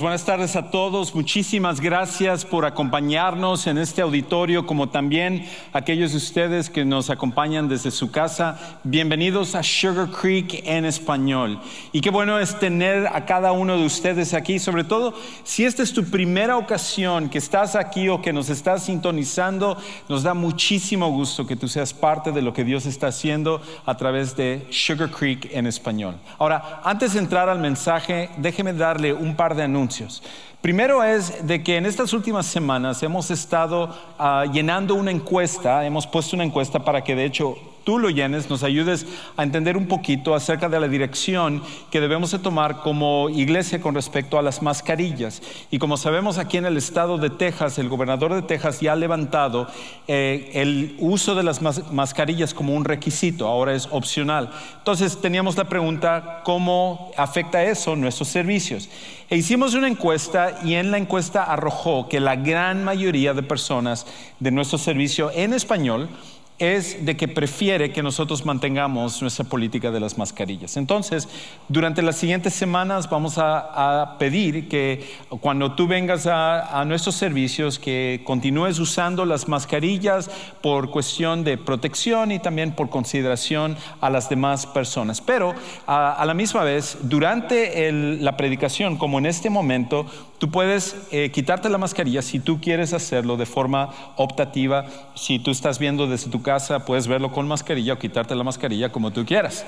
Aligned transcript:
pues 0.00 0.06
buenas 0.06 0.24
tardes 0.24 0.56
a 0.56 0.70
todos. 0.70 1.14
Muchísimas 1.14 1.78
gracias 1.78 2.46
por 2.46 2.64
acompañarnos 2.64 3.66
en 3.66 3.76
este 3.76 4.00
auditorio, 4.00 4.64
como 4.64 4.88
también 4.88 5.46
aquellos 5.74 6.12
de 6.12 6.16
ustedes 6.16 6.70
que 6.70 6.86
nos 6.86 7.10
acompañan 7.10 7.68
desde 7.68 7.90
su 7.90 8.10
casa. 8.10 8.78
Bienvenidos 8.82 9.54
a 9.54 9.62
Sugar 9.62 10.08
Creek 10.08 10.62
en 10.64 10.86
español. 10.86 11.60
Y 11.92 12.00
qué 12.00 12.08
bueno 12.08 12.38
es 12.38 12.58
tener 12.58 13.08
a 13.08 13.26
cada 13.26 13.52
uno 13.52 13.76
de 13.76 13.84
ustedes 13.84 14.32
aquí, 14.32 14.58
sobre 14.58 14.84
todo 14.84 15.12
si 15.44 15.66
esta 15.66 15.82
es 15.82 15.92
tu 15.92 16.02
primera 16.04 16.56
ocasión 16.56 17.28
que 17.28 17.36
estás 17.36 17.76
aquí 17.76 18.08
o 18.08 18.22
que 18.22 18.32
nos 18.32 18.48
estás 18.48 18.84
sintonizando, 18.84 19.76
nos 20.08 20.22
da 20.22 20.32
muchísimo 20.32 21.10
gusto 21.10 21.46
que 21.46 21.56
tú 21.56 21.68
seas 21.68 21.92
parte 21.92 22.32
de 22.32 22.40
lo 22.40 22.54
que 22.54 22.64
Dios 22.64 22.86
está 22.86 23.08
haciendo 23.08 23.60
a 23.84 23.98
través 23.98 24.34
de 24.34 24.66
Sugar 24.70 25.10
Creek 25.10 25.50
en 25.52 25.66
español. 25.66 26.16
Ahora, 26.38 26.80
antes 26.84 27.12
de 27.12 27.18
entrar 27.18 27.50
al 27.50 27.58
mensaje, 27.58 28.30
déjeme 28.38 28.72
darle 28.72 29.12
un 29.12 29.36
par 29.36 29.54
de 29.54 29.64
anuncios. 29.64 29.89
Primero 30.60 31.02
es 31.02 31.46
de 31.46 31.62
que 31.62 31.76
en 31.76 31.86
estas 31.86 32.12
últimas 32.12 32.46
semanas 32.46 33.02
hemos 33.02 33.30
estado 33.30 33.96
ah, 34.18 34.44
llenando 34.52 34.94
una 34.94 35.10
encuesta, 35.10 35.86
hemos 35.86 36.06
puesto 36.06 36.36
una 36.36 36.44
encuesta 36.44 36.84
para 36.84 37.02
que 37.02 37.14
de 37.16 37.24
hecho 37.24 37.56
tú 37.84 37.98
lo 37.98 38.10
llenes, 38.10 38.50
nos 38.50 38.62
ayudes 38.62 39.06
a 39.36 39.42
entender 39.42 39.76
un 39.76 39.86
poquito 39.86 40.34
acerca 40.34 40.68
de 40.68 40.80
la 40.80 40.88
dirección 40.88 41.62
que 41.90 42.00
debemos 42.00 42.30
de 42.30 42.38
tomar 42.38 42.80
como 42.82 43.28
iglesia 43.30 43.80
con 43.80 43.94
respecto 43.94 44.38
a 44.38 44.42
las 44.42 44.62
mascarillas. 44.62 45.42
Y 45.70 45.78
como 45.78 45.96
sabemos 45.96 46.38
aquí 46.38 46.56
en 46.56 46.66
el 46.66 46.76
estado 46.76 47.18
de 47.18 47.30
Texas, 47.30 47.78
el 47.78 47.88
gobernador 47.88 48.34
de 48.34 48.42
Texas 48.42 48.80
ya 48.80 48.92
ha 48.92 48.96
levantado 48.96 49.66
eh, 50.08 50.50
el 50.54 50.96
uso 50.98 51.34
de 51.34 51.42
las 51.42 51.60
mascarillas 51.92 52.54
como 52.54 52.74
un 52.74 52.84
requisito, 52.84 53.46
ahora 53.46 53.74
es 53.74 53.88
opcional. 53.90 54.50
Entonces 54.78 55.20
teníamos 55.20 55.56
la 55.56 55.64
pregunta, 55.64 56.42
¿cómo 56.44 57.10
afecta 57.16 57.62
eso 57.64 57.96
nuestros 57.96 58.28
servicios? 58.28 58.88
E 59.28 59.36
hicimos 59.36 59.74
una 59.74 59.86
encuesta 59.86 60.58
y 60.64 60.74
en 60.74 60.90
la 60.90 60.98
encuesta 60.98 61.44
arrojó 61.44 62.08
que 62.08 62.18
la 62.18 62.34
gran 62.34 62.82
mayoría 62.82 63.32
de 63.32 63.42
personas 63.42 64.06
de 64.40 64.50
nuestro 64.50 64.76
servicio 64.76 65.30
en 65.32 65.52
español 65.52 66.08
es 66.60 67.06
de 67.06 67.16
que 67.16 67.26
prefiere 67.26 67.90
que 67.90 68.02
nosotros 68.02 68.44
mantengamos 68.44 69.22
nuestra 69.22 69.46
política 69.46 69.90
de 69.90 69.98
las 69.98 70.18
mascarillas. 70.18 70.76
Entonces, 70.76 71.26
durante 71.68 72.02
las 72.02 72.16
siguientes 72.16 72.52
semanas 72.52 73.08
vamos 73.08 73.38
a, 73.38 74.16
pedir 74.18 74.68
que 74.68 75.08
cuando 75.40 75.72
tú 75.72 75.86
vengas 75.86 76.26
a, 76.26 76.84
nuestros 76.86 77.14
servicios, 77.14 77.78
que 77.78 78.20
continúes 78.24 78.78
usando 78.78 79.24
las 79.24 79.48
mascarillas 79.48 80.30
por 80.60 80.90
cuestión 80.90 81.44
de 81.44 81.56
protección 81.56 82.30
y 82.30 82.38
también 82.38 82.72
por 82.72 82.90
consideración 82.90 83.76
a 84.02 84.10
las 84.10 84.28
demás 84.28 84.66
personas. 84.66 85.22
Pero 85.22 85.54
a, 85.86 86.22
la 86.26 86.34
misma 86.34 86.62
vez, 86.62 86.98
durante 87.02 87.90
la 87.90 88.36
predicación, 88.36 88.98
como 88.98 89.18
en 89.18 89.24
este 89.24 89.48
momento, 89.48 90.06
Tú 90.40 90.50
puedes 90.50 90.96
eh, 91.10 91.30
quitarte 91.30 91.68
la 91.68 91.76
mascarilla 91.76 92.22
si 92.22 92.40
tú 92.40 92.62
quieres 92.62 92.94
hacerlo 92.94 93.36
de 93.36 93.44
forma 93.44 93.90
optativa. 94.16 94.86
Si 95.14 95.38
tú 95.38 95.50
estás 95.50 95.78
viendo 95.78 96.06
desde 96.06 96.30
tu 96.30 96.40
casa, 96.40 96.49
puedes 96.84 97.06
verlo 97.06 97.30
con 97.32 97.46
mascarilla 97.46 97.94
o 97.94 97.98
quitarte 97.98 98.34
la 98.34 98.44
mascarilla 98.44 98.90
como 98.90 99.12
tú 99.12 99.24
quieras. 99.24 99.64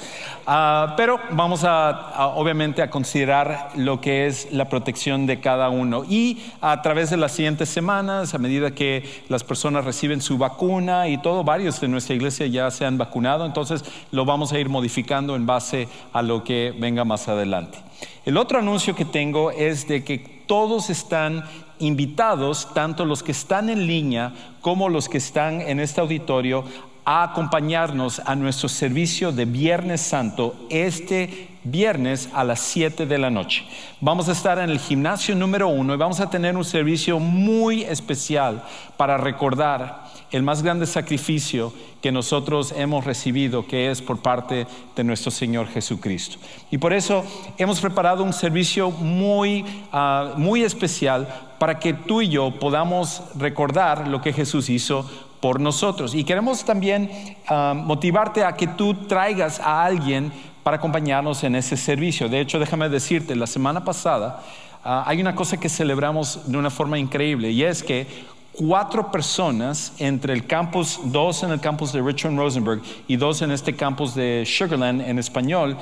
Ah, 0.47 0.94
pero 0.97 1.20
vamos 1.31 1.65
a, 1.65 2.32
obviamente 2.34 2.82
a 2.82 2.91
considerar 2.91 3.70
lo 3.76 4.00
que 4.00 4.26
es 4.26 4.53
la 4.53 4.69
protección 4.69 5.26
de 5.26 5.41
cada 5.41 5.69
uno. 5.69 6.04
Y 6.09 6.43
a 6.60 6.82
través 6.82 7.10
de 7.10 7.16
las 7.16 7.32
siguientes 7.32 7.69
semanas, 7.69 8.34
a 8.34 8.38
medida 8.38 8.72
que 8.72 9.04
las 9.28 9.44
personas 9.44 9.84
reciben 9.84 10.20
su 10.20 10.38
vacuna 10.38 11.09
y 11.09 11.19
todo, 11.19 11.44
varios 11.44 11.81
de 11.81 11.88
nuestra 11.88 12.15
iglesia 12.15 12.47
ya 12.47 12.70
se 12.70 12.84
han 12.84 12.99
vacunado, 12.99 13.47
entonces 13.47 13.84
lo 14.10 14.25
vamos 14.25 14.53
a 14.53 14.59
ir 14.59 14.69
modificando 14.69 15.37
en 15.37 15.47
base 15.47 15.88
a 16.12 16.22
lo 16.22 16.44
que 16.44 16.75
venga 16.78 17.04
más 17.04 17.28
adelante. 17.28 17.78
El 18.25 18.37
otro 18.37 18.59
anuncio 18.59 18.94
que 18.94 19.04
tengo 19.04 19.50
es 19.50 19.88
de 19.88 20.04
que 20.04 20.31
todos 20.47 20.91
están 20.91 21.44
invitados, 21.78 22.69
tanto 22.75 23.04
los 23.04 23.22
que 23.22 23.32
están 23.32 23.70
en 23.70 23.86
línea 23.86 24.32
como 24.60 24.88
los 24.88 25.08
que 25.08 25.19
están 25.19 25.60
en 25.60 25.80
este 25.80 26.00
auditorio, 26.00 26.64
a 27.04 27.24
acompañarnos 27.24 28.20
a 28.20 28.34
nuestro 28.34 28.68
servicio 28.68 29.32
de 29.32 29.44
Viernes 29.44 30.00
Santo 30.00 30.54
este 30.70 31.48
viernes 31.64 32.28
a 32.34 32.44
las 32.44 32.60
7 32.60 33.06
de 33.06 33.18
la 33.18 33.30
noche. 33.30 33.64
Vamos 34.00 34.28
a 34.28 34.32
estar 34.32 34.58
en 34.58 34.70
el 34.70 34.78
gimnasio 34.78 35.34
número 35.34 35.68
uno 35.68 35.94
y 35.94 35.96
vamos 35.96 36.20
a 36.20 36.30
tener 36.30 36.56
un 36.56 36.64
servicio 36.64 37.18
muy 37.18 37.82
especial 37.82 38.64
para 38.96 39.16
recordar 39.16 40.10
el 40.32 40.42
más 40.42 40.62
grande 40.62 40.86
sacrificio 40.86 41.72
que 42.00 42.10
nosotros 42.10 42.72
hemos 42.76 43.04
recibido, 43.04 43.66
que 43.66 43.90
es 43.90 44.00
por 44.00 44.20
parte 44.20 44.66
de 44.96 45.04
nuestro 45.04 45.30
Señor 45.30 45.69
Jesucristo. 45.69 46.38
Y 46.70 46.78
por 46.78 46.92
eso 46.92 47.24
hemos 47.58 47.80
preparado 47.80 48.24
un 48.24 48.32
servicio 48.32 48.90
muy, 48.90 49.64
ah, 49.92 50.32
muy 50.36 50.64
especial 50.64 51.28
para 51.58 51.78
que 51.78 51.92
tú 51.92 52.22
y 52.22 52.28
yo 52.28 52.58
podamos 52.58 53.22
recordar 53.36 54.08
lo 54.08 54.20
que 54.20 54.32
Jesús 54.32 54.69
hizo 54.69 55.08
por 55.42 55.58
nosotros. 55.58 56.14
Y 56.14 56.22
queremos 56.22 56.64
también 56.64 57.10
ah, 57.48 57.75
motivarte 57.76 58.44
a 58.44 58.54
que 58.54 58.69
tú 58.69 58.94
traigas 58.94 59.58
a 59.58 59.84
alguien 59.84 60.32
para 60.62 60.76
acompañarnos 60.76 61.42
en 61.42 61.56
ese 61.56 61.76
servicio. 61.76 62.28
De 62.28 62.41
hecho, 62.41 62.60
déjame 62.60 62.88
decirte, 62.88 63.34
la 63.34 63.48
semana 63.48 63.84
pasada 63.84 64.41
ah, 64.84 65.02
hay 65.04 65.20
una 65.20 65.34
cosa 65.34 65.58
que 65.58 65.69
celebramos 65.69 66.41
de 66.47 66.56
una 66.56 66.70
forma 66.70 66.97
increíble 66.97 67.50
y 67.50 67.64
es 67.64 67.82
que 67.82 68.06
cuatro 68.52 69.10
personas 69.10 69.94
entre 69.98 70.32
el 70.32 70.47
campus, 70.47 71.00
dos 71.06 71.42
en 71.42 71.50
el 71.50 71.60
campus 71.60 71.92
de 71.92 72.00
Richard 72.00 72.36
Rosenberg 72.36 72.81
y 73.08 73.16
dos 73.16 73.42
en 73.42 73.50
este 73.50 73.75
campus 73.75 74.14
de 74.14 74.44
Sugarland 74.47 75.00
en 75.00 75.19
español, 75.19 75.76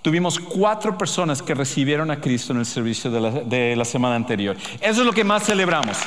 tuvimos 0.00 0.38
cuatro 0.38 0.96
personas 0.96 1.42
que 1.42 1.52
recibieron 1.52 2.10
a 2.10 2.22
Cristo 2.22 2.54
en 2.54 2.60
el 2.60 2.66
servicio 2.66 3.10
de 3.10 3.20
la, 3.20 3.30
de 3.32 3.76
la 3.76 3.84
semana 3.84 4.14
anterior. 4.14 4.56
Eso 4.80 5.00
es 5.00 5.06
lo 5.06 5.12
que 5.12 5.24
más 5.24 5.44
celebramos. 5.44 5.98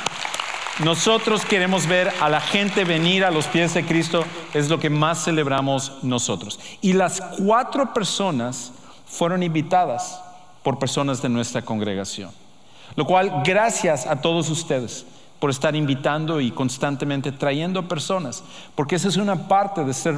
Nosotros 0.78 1.44
queremos 1.44 1.86
ver 1.86 2.12
a 2.20 2.28
la 2.28 2.40
gente 2.40 2.84
venir 2.84 3.24
a 3.24 3.30
los 3.30 3.46
pies 3.46 3.74
de 3.74 3.84
Cristo, 3.84 4.24
es 4.54 4.68
lo 4.70 4.80
que 4.80 4.88
más 4.88 5.24
celebramos 5.24 5.98
nosotros. 6.02 6.58
Y 6.80 6.94
las 6.94 7.20
cuatro 7.20 7.92
personas 7.92 8.72
fueron 9.06 9.42
invitadas 9.42 10.20
por 10.62 10.78
personas 10.78 11.20
de 11.20 11.28
nuestra 11.28 11.62
congregación. 11.62 12.30
Lo 12.96 13.04
cual, 13.04 13.42
gracias 13.44 14.06
a 14.06 14.20
todos 14.20 14.48
ustedes 14.48 15.06
por 15.42 15.50
estar 15.50 15.74
invitando 15.74 16.40
y 16.40 16.52
constantemente 16.52 17.32
trayendo 17.32 17.88
personas, 17.88 18.44
porque 18.76 18.94
esa 18.94 19.08
es 19.08 19.16
una 19.16 19.48
parte 19.48 19.84
de 19.84 19.92
ser, 19.92 20.16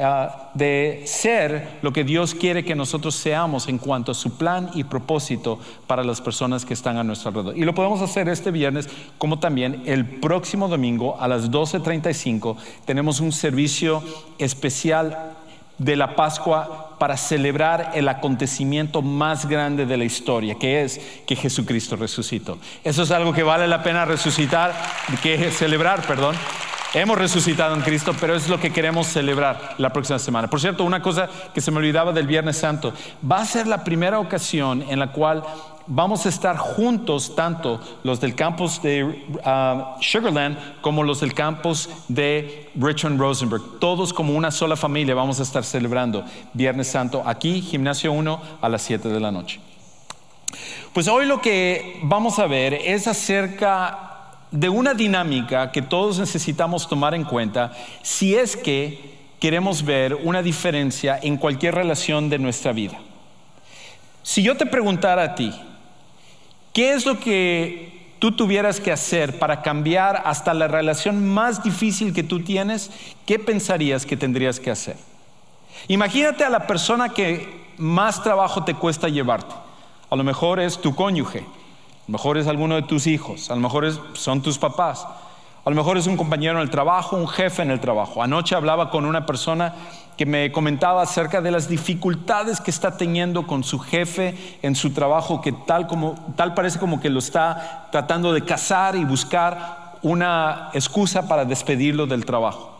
ah, 0.00 0.50
de 0.54 1.02
ser 1.04 1.78
lo 1.82 1.92
que 1.92 2.04
Dios 2.04 2.34
quiere 2.34 2.64
que 2.64 2.74
nosotros 2.74 3.14
seamos 3.14 3.68
en 3.68 3.76
cuanto 3.76 4.12
a 4.12 4.14
su 4.14 4.38
plan 4.38 4.70
y 4.72 4.84
propósito 4.84 5.58
para 5.86 6.02
las 6.02 6.22
personas 6.22 6.64
que 6.64 6.72
están 6.72 6.96
a 6.96 7.04
nuestro 7.04 7.28
alrededor. 7.28 7.58
Y 7.58 7.66
lo 7.66 7.74
podemos 7.74 8.00
hacer 8.00 8.30
este 8.30 8.50
viernes, 8.50 8.88
como 9.18 9.38
también 9.38 9.82
el 9.84 10.06
próximo 10.06 10.68
domingo 10.68 11.20
a 11.20 11.28
las 11.28 11.50
12.35 11.50 12.56
tenemos 12.86 13.20
un 13.20 13.32
servicio 13.32 14.02
especial 14.38 15.36
de 15.82 15.96
la 15.96 16.14
Pascua 16.14 16.96
para 16.98 17.16
celebrar 17.16 17.90
el 17.94 18.08
acontecimiento 18.08 19.02
más 19.02 19.46
grande 19.48 19.86
de 19.86 19.96
la 19.96 20.04
historia, 20.04 20.54
que 20.54 20.82
es 20.82 21.00
que 21.26 21.34
Jesucristo 21.34 21.96
resucitó. 21.96 22.58
Eso 22.84 23.02
es 23.02 23.10
algo 23.10 23.32
que 23.32 23.42
vale 23.42 23.66
la 23.66 23.82
pena 23.82 24.04
resucitar, 24.04 24.72
que 25.22 25.50
celebrar, 25.50 26.02
perdón. 26.02 26.36
Hemos 26.94 27.16
resucitado 27.16 27.74
en 27.74 27.80
Cristo, 27.80 28.14
pero 28.20 28.34
es 28.34 28.50
lo 28.50 28.60
que 28.60 28.70
queremos 28.70 29.06
celebrar 29.06 29.76
la 29.78 29.90
próxima 29.90 30.18
semana. 30.18 30.50
Por 30.50 30.60
cierto, 30.60 30.84
una 30.84 31.00
cosa 31.00 31.26
que 31.54 31.62
se 31.62 31.70
me 31.70 31.78
olvidaba 31.78 32.12
del 32.12 32.26
Viernes 32.26 32.58
Santo, 32.58 32.92
va 33.28 33.40
a 33.40 33.46
ser 33.46 33.66
la 33.66 33.82
primera 33.82 34.18
ocasión 34.18 34.84
en 34.86 34.98
la 34.98 35.10
cual 35.10 35.42
vamos 35.86 36.26
a 36.26 36.28
estar 36.28 36.58
juntos, 36.58 37.34
tanto 37.34 37.80
los 38.02 38.20
del 38.20 38.34
campus 38.34 38.82
de 38.82 39.04
uh, 39.04 40.02
Sugarland 40.02 40.82
como 40.82 41.02
los 41.02 41.20
del 41.20 41.32
campus 41.32 41.88
de 42.08 42.70
Richmond 42.74 43.18
Rosenberg. 43.18 43.62
Todos 43.80 44.12
como 44.12 44.34
una 44.34 44.50
sola 44.50 44.76
familia 44.76 45.14
vamos 45.14 45.40
a 45.40 45.44
estar 45.44 45.64
celebrando 45.64 46.26
Viernes 46.52 46.88
Santo 46.88 47.22
aquí, 47.24 47.62
Gimnasio 47.62 48.12
1, 48.12 48.42
a 48.60 48.68
las 48.68 48.82
7 48.82 49.08
de 49.08 49.18
la 49.18 49.30
noche. 49.30 49.60
Pues 50.92 51.08
hoy 51.08 51.24
lo 51.24 51.40
que 51.40 52.00
vamos 52.02 52.38
a 52.38 52.46
ver 52.46 52.74
es 52.74 53.06
acerca 53.06 54.11
de 54.52 54.68
una 54.68 54.94
dinámica 54.94 55.72
que 55.72 55.82
todos 55.82 56.20
necesitamos 56.20 56.88
tomar 56.88 57.14
en 57.14 57.24
cuenta 57.24 57.72
si 58.02 58.36
es 58.36 58.56
que 58.56 59.18
queremos 59.40 59.84
ver 59.84 60.14
una 60.14 60.42
diferencia 60.42 61.18
en 61.20 61.36
cualquier 61.36 61.74
relación 61.74 62.30
de 62.30 62.38
nuestra 62.38 62.72
vida. 62.72 62.98
Si 64.22 64.42
yo 64.44 64.56
te 64.56 64.66
preguntara 64.66 65.24
a 65.24 65.34
ti, 65.34 65.52
¿Qué 66.72 66.94
es 66.94 67.04
lo 67.04 67.20
que 67.20 68.14
tú 68.18 68.32
tuvieras 68.32 68.80
que 68.80 68.92
hacer 68.92 69.38
para 69.38 69.60
cambiar 69.60 70.22
hasta 70.24 70.54
la 70.54 70.68
relación 70.68 71.28
más 71.28 71.62
difícil 71.62 72.14
que 72.14 72.22
tú 72.22 72.40
tienes? 72.42 72.90
¿Qué 73.26 73.38
pensarías 73.38 74.06
que 74.06 74.16
tendrías 74.16 74.58
que 74.58 74.70
hacer? 74.70 74.96
Imagínate 75.88 76.44
a 76.44 76.50
la 76.50 76.66
persona 76.66 77.10
que 77.10 77.62
más 77.76 78.22
trabajo 78.22 78.64
te 78.64 78.74
cuesta 78.74 79.08
llevarte. 79.08 79.54
A 80.08 80.16
lo 80.16 80.24
mejor 80.24 80.60
es 80.60 80.80
tu 80.80 80.94
cónyuge, 80.94 81.44
a 82.02 82.04
lo 82.08 82.12
mejor 82.12 82.36
es 82.36 82.48
alguno 82.48 82.74
de 82.74 82.82
tus 82.82 83.06
hijos, 83.06 83.48
a 83.50 83.54
lo 83.54 83.60
mejor 83.60 84.16
son 84.16 84.42
tus 84.42 84.58
papás, 84.58 85.06
A 85.64 85.70
lo 85.70 85.76
mejor 85.76 85.96
es 85.96 86.08
un 86.08 86.16
compañero 86.16 86.56
en 86.56 86.62
el 86.62 86.70
trabajo, 86.70 87.16
un 87.16 87.28
jefe 87.28 87.62
en 87.62 87.70
el 87.70 87.78
trabajo. 87.78 88.20
Anoche 88.20 88.56
hablaba 88.56 88.90
con 88.90 89.04
una 89.04 89.26
persona 89.26 89.74
que 90.16 90.26
me 90.26 90.50
comentaba 90.50 91.02
acerca 91.02 91.40
de 91.40 91.52
las 91.52 91.68
dificultades 91.68 92.60
que 92.60 92.72
está 92.72 92.96
teniendo 92.96 93.46
con 93.46 93.62
su 93.62 93.78
jefe 93.78 94.58
en 94.62 94.74
su 94.74 94.90
trabajo, 94.90 95.40
que 95.40 95.52
tal, 95.52 95.86
como, 95.86 96.16
tal 96.36 96.54
parece 96.54 96.80
como 96.80 97.00
que 97.00 97.10
lo 97.10 97.20
está 97.20 97.88
tratando 97.92 98.32
de 98.32 98.44
cazar 98.44 98.96
y 98.96 99.04
buscar 99.04 99.98
una 100.02 100.70
excusa 100.72 101.28
para 101.28 101.44
despedirlo 101.44 102.06
del 102.06 102.26
trabajo. 102.26 102.72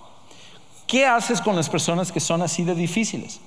¿Qué 0.88 1.06
haces 1.06 1.40
con 1.40 1.54
las 1.54 1.68
personas 1.68 2.10
que 2.10 2.18
son 2.18 2.42
así 2.42 2.64
de 2.64 2.74
difíciles? 2.74 3.40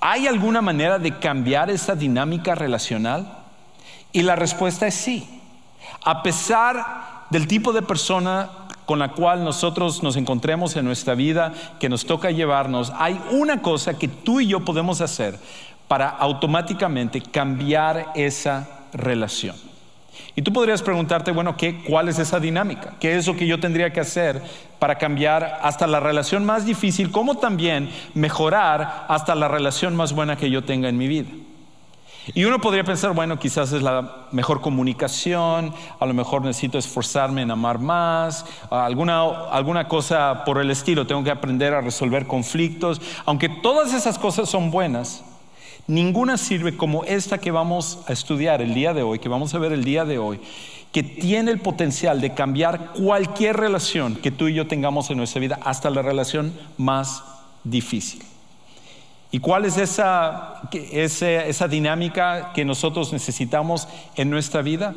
¿Hay 0.00 0.28
alguna 0.28 0.62
manera 0.62 1.00
de 1.00 1.18
cambiar 1.18 1.70
esa 1.70 1.96
dinámica 1.96 2.54
relacional? 2.54 3.39
Y 4.12 4.22
la 4.22 4.36
respuesta 4.36 4.86
es 4.86 4.94
sí. 4.94 5.40
A 6.04 6.22
pesar 6.22 7.26
del 7.30 7.46
tipo 7.46 7.72
de 7.72 7.82
persona 7.82 8.50
con 8.86 8.98
la 8.98 9.12
cual 9.12 9.44
nosotros 9.44 10.02
nos 10.02 10.16
encontremos 10.16 10.74
en 10.74 10.84
nuestra 10.84 11.14
vida, 11.14 11.52
que 11.78 11.88
nos 11.88 12.04
toca 12.04 12.32
llevarnos, 12.32 12.92
hay 12.98 13.20
una 13.30 13.62
cosa 13.62 13.96
que 13.96 14.08
tú 14.08 14.40
y 14.40 14.48
yo 14.48 14.64
podemos 14.64 15.00
hacer 15.00 15.38
para 15.86 16.08
automáticamente 16.08 17.20
cambiar 17.20 18.10
esa 18.16 18.68
relación. 18.92 19.54
Y 20.34 20.42
tú 20.42 20.52
podrías 20.52 20.82
preguntarte, 20.82 21.30
bueno, 21.30 21.56
¿qué, 21.56 21.84
¿cuál 21.84 22.08
es 22.08 22.18
esa 22.18 22.40
dinámica? 22.40 22.94
¿Qué 22.98 23.16
es 23.16 23.28
lo 23.28 23.36
que 23.36 23.46
yo 23.46 23.60
tendría 23.60 23.92
que 23.92 24.00
hacer 24.00 24.42
para 24.78 24.98
cambiar 24.98 25.60
hasta 25.62 25.86
la 25.86 26.00
relación 26.00 26.44
más 26.44 26.64
difícil, 26.64 27.12
como 27.12 27.38
también 27.38 27.90
mejorar 28.14 29.06
hasta 29.08 29.36
la 29.36 29.46
relación 29.48 29.94
más 29.94 30.12
buena 30.12 30.36
que 30.36 30.50
yo 30.50 30.64
tenga 30.64 30.88
en 30.88 30.98
mi 30.98 31.06
vida? 31.06 31.28
Y 32.34 32.44
uno 32.44 32.60
podría 32.60 32.84
pensar, 32.84 33.12
bueno, 33.12 33.38
quizás 33.38 33.72
es 33.72 33.82
la 33.82 34.26
mejor 34.32 34.60
comunicación, 34.60 35.72
a 35.98 36.06
lo 36.06 36.14
mejor 36.14 36.42
necesito 36.42 36.78
esforzarme 36.78 37.42
en 37.42 37.50
amar 37.50 37.78
más, 37.78 38.44
alguna, 38.70 39.48
alguna 39.50 39.88
cosa 39.88 40.44
por 40.44 40.58
el 40.58 40.70
estilo, 40.70 41.06
tengo 41.06 41.24
que 41.24 41.30
aprender 41.30 41.74
a 41.74 41.80
resolver 41.80 42.26
conflictos. 42.26 43.00
Aunque 43.26 43.48
todas 43.48 43.94
esas 43.94 44.18
cosas 44.18 44.48
son 44.48 44.70
buenas, 44.70 45.24
ninguna 45.86 46.36
sirve 46.36 46.76
como 46.76 47.04
esta 47.04 47.38
que 47.38 47.50
vamos 47.50 48.00
a 48.06 48.12
estudiar 48.12 48.62
el 48.62 48.74
día 48.74 48.94
de 48.94 49.02
hoy, 49.02 49.18
que 49.18 49.28
vamos 49.28 49.54
a 49.54 49.58
ver 49.58 49.72
el 49.72 49.84
día 49.84 50.04
de 50.04 50.18
hoy, 50.18 50.40
que 50.92 51.02
tiene 51.02 51.50
el 51.50 51.60
potencial 51.60 52.20
de 52.20 52.34
cambiar 52.34 52.92
cualquier 52.92 53.56
relación 53.56 54.16
que 54.16 54.30
tú 54.30 54.48
y 54.48 54.54
yo 54.54 54.66
tengamos 54.66 55.10
en 55.10 55.16
nuestra 55.16 55.40
vida, 55.40 55.58
hasta 55.64 55.90
la 55.90 56.02
relación 56.02 56.52
más 56.76 57.22
difícil. 57.64 58.22
¿Y 59.32 59.38
cuál 59.38 59.64
es 59.64 59.76
esa, 59.76 60.60
esa, 60.72 61.68
dinámica 61.68 62.52
que 62.52 62.64
nosotros 62.64 63.12
necesitamos 63.12 63.86
en 64.16 64.28
nuestra 64.28 64.60
vida? 64.60 64.94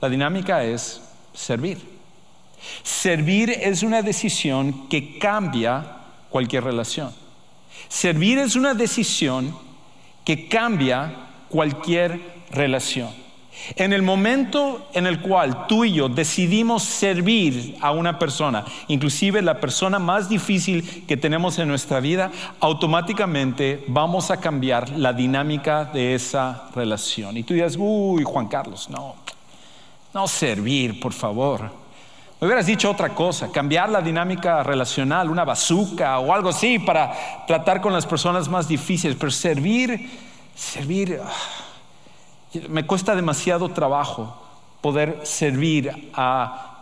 La 0.00 0.10
dinámica 0.10 0.62
es 0.62 1.00
servir. 1.32 1.80
Servir 2.82 3.50
es 3.50 3.82
una 3.82 4.02
decisión 4.02 4.88
que 4.88 5.18
cambia 5.18 5.96
cualquier 6.28 6.64
relación. 6.64 7.12
Servir 7.88 8.38
es 8.38 8.56
una 8.56 8.74
decisión 8.74 9.56
que 10.24 10.48
cambia 10.48 11.28
cualquier 11.48 12.20
relación. 12.50 13.21
En 13.76 13.92
el 13.92 14.02
momento 14.02 14.88
en 14.92 15.06
el 15.06 15.20
cual 15.20 15.66
tú 15.66 15.84
y 15.84 15.92
yo 15.92 16.08
decidimos 16.08 16.82
servir 16.82 17.76
a 17.80 17.92
una 17.92 18.18
persona, 18.18 18.64
inclusive 18.88 19.40
la 19.42 19.60
persona 19.60 19.98
más 19.98 20.28
difícil 20.28 21.04
que 21.06 21.16
tenemos 21.16 21.58
en 21.58 21.68
nuestra 21.68 22.00
vida, 22.00 22.30
automáticamente 22.60 23.84
vamos 23.86 24.30
a 24.30 24.38
cambiar 24.38 24.88
la 24.90 25.12
dinámica 25.12 25.84
de 25.84 26.14
esa 26.14 26.64
relación. 26.74 27.36
Y 27.36 27.42
tú 27.44 27.54
dirás, 27.54 27.76
uy, 27.78 28.24
Juan 28.24 28.48
Carlos, 28.48 28.88
no, 28.90 29.16
no 30.12 30.26
servir, 30.26 30.98
por 30.98 31.12
favor. 31.12 31.70
Me 32.40 32.46
hubieras 32.46 32.66
dicho 32.66 32.90
otra 32.90 33.10
cosa, 33.10 33.52
cambiar 33.52 33.90
la 33.90 34.00
dinámica 34.00 34.64
relacional, 34.64 35.30
una 35.30 35.44
bazuca 35.44 36.18
o 36.18 36.32
algo 36.32 36.48
así 36.48 36.80
para 36.80 37.12
tratar 37.46 37.80
con 37.80 37.92
las 37.92 38.06
personas 38.06 38.48
más 38.48 38.66
difíciles, 38.66 39.16
pero 39.18 39.30
servir, 39.30 40.10
servir... 40.54 41.20
Ah, 41.22 41.71
me 42.68 42.86
cuesta 42.86 43.14
demasiado 43.14 43.70
trabajo 43.70 44.42
poder 44.80 45.20
servir 45.24 46.10
a 46.14 46.72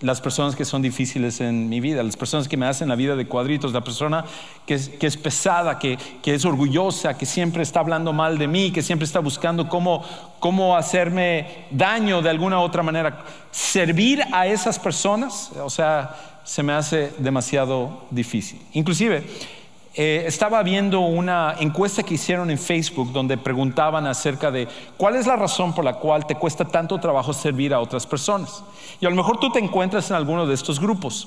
las 0.00 0.20
personas 0.20 0.56
que 0.56 0.64
son 0.64 0.80
difíciles 0.80 1.40
en 1.40 1.68
mi 1.68 1.78
vida, 1.80 2.02
las 2.02 2.16
personas 2.16 2.48
que 2.48 2.56
me 2.56 2.66
hacen 2.66 2.88
la 2.88 2.96
vida 2.96 3.16
de 3.16 3.26
cuadritos, 3.26 3.72
la 3.72 3.84
persona 3.84 4.24
que 4.66 4.74
es, 4.74 5.16
pesada, 5.18 5.78
que, 5.78 5.98
es 6.24 6.44
orgullosa, 6.44 7.18
que 7.18 7.26
siempre 7.26 7.62
está 7.62 7.80
hablando 7.80 8.12
mal 8.12 8.38
de 8.38 8.48
mí, 8.48 8.72
que 8.72 8.82
siempre 8.82 9.04
está 9.04 9.20
buscando 9.20 9.68
cómo, 9.68 10.76
hacerme 10.76 11.66
daño 11.70 12.22
de 12.22 12.30
alguna 12.30 12.60
otra 12.60 12.82
manera. 12.82 13.24
Servir 13.50 14.22
a 14.32 14.46
esas 14.46 14.78
personas, 14.78 15.52
o 15.62 15.68
sea, 15.68 16.16
se 16.44 16.62
me 16.62 16.72
hace 16.72 17.12
demasiado 17.18 18.06
difícil. 18.10 18.60
Inclusive, 18.72 19.26
eh, 19.94 20.24
estaba 20.26 20.62
viendo 20.62 21.00
una 21.00 21.56
encuesta 21.58 22.04
que 22.04 22.14
hicieron 22.14 22.50
en 22.50 22.58
Facebook 22.58 23.12
donde 23.12 23.36
preguntaban 23.36 24.06
acerca 24.06 24.52
de 24.52 24.68
cuál 24.96 25.16
es 25.16 25.26
la 25.26 25.34
razón 25.34 25.74
por 25.74 25.84
la 25.84 25.94
cual 25.94 26.26
te 26.26 26.36
cuesta 26.36 26.64
tanto 26.64 27.00
trabajo 27.00 27.32
servir 27.32 27.74
a 27.74 27.80
otras 27.80 28.06
personas. 28.06 28.62
Y 29.00 29.06
a 29.06 29.10
lo 29.10 29.16
mejor 29.16 29.40
tú 29.40 29.50
te 29.50 29.58
encuentras 29.58 30.08
en 30.10 30.16
alguno 30.16 30.46
de 30.46 30.54
estos 30.54 30.78
grupos. 30.78 31.26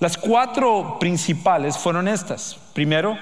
Las 0.00 0.16
cuatro 0.16 0.96
principales 0.98 1.78
fueron 1.78 2.08
estas. 2.08 2.56
Primero, 2.72 3.16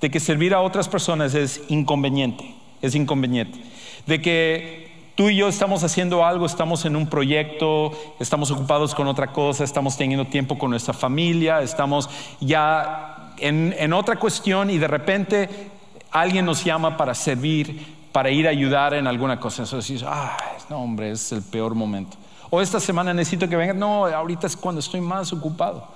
de 0.00 0.10
que 0.10 0.20
servir 0.20 0.54
a 0.54 0.60
otras 0.60 0.88
personas 0.88 1.34
es 1.34 1.62
inconveniente, 1.68 2.54
es 2.82 2.94
inconveniente. 2.94 3.60
De 4.06 4.20
que 4.20 4.92
tú 5.14 5.28
y 5.28 5.36
yo 5.36 5.48
estamos 5.48 5.84
haciendo 5.84 6.24
algo, 6.24 6.46
estamos 6.46 6.84
en 6.84 6.96
un 6.96 7.08
proyecto, 7.08 7.92
estamos 8.18 8.50
ocupados 8.50 8.94
con 8.94 9.06
otra 9.06 9.32
cosa, 9.32 9.62
estamos 9.62 9.96
teniendo 9.96 10.26
tiempo 10.26 10.58
con 10.58 10.70
nuestra 10.70 10.92
familia, 10.92 11.62
estamos 11.62 12.10
ya 12.40 13.21
en, 13.38 13.92
otra 13.92 14.16
cuestión 14.16 14.70
y 14.70 14.78
de 14.78 14.88
repente 14.88 15.70
alguien 16.10 16.44
nos 16.44 16.64
llama 16.64 16.96
para 16.96 17.14
servir, 17.14 17.86
para 18.12 18.30
ir 18.30 18.46
a 18.46 18.50
ayudar 18.50 18.94
en 18.94 19.06
alguna 19.06 19.40
cosa. 19.40 19.62
Eso 19.62 19.78
decís, 19.78 20.04
ah, 20.06 20.36
no, 20.68 20.82
hombre, 20.82 21.10
es 21.10 21.32
el 21.32 21.42
peor 21.42 21.74
momento. 21.74 22.16
O 22.50 22.60
esta 22.60 22.80
semana 22.80 23.14
necesito 23.14 23.48
que 23.48 23.56
venga. 23.56 23.72
No, 23.72 24.06
ahorita 24.06 24.46
es 24.46 24.56
cuando 24.56 24.80
estoy 24.80 25.00
más 25.00 25.32
ocupado. 25.32 25.88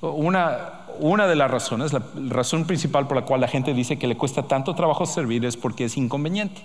Una, 0.00 0.80
una 0.98 1.28
de 1.28 1.36
las 1.36 1.50
razones, 1.50 1.92
la 1.92 2.02
razón 2.28 2.66
principal 2.66 3.06
por 3.06 3.16
la 3.16 3.24
cual 3.24 3.40
la 3.40 3.48
gente 3.48 3.72
dice 3.72 3.98
que 3.98 4.08
le 4.08 4.16
cuesta 4.16 4.42
tanto 4.42 4.74
trabajo 4.74 5.06
servir 5.06 5.44
es 5.44 5.56
porque 5.56 5.84
es 5.84 5.96
inconveniente. 5.96 6.60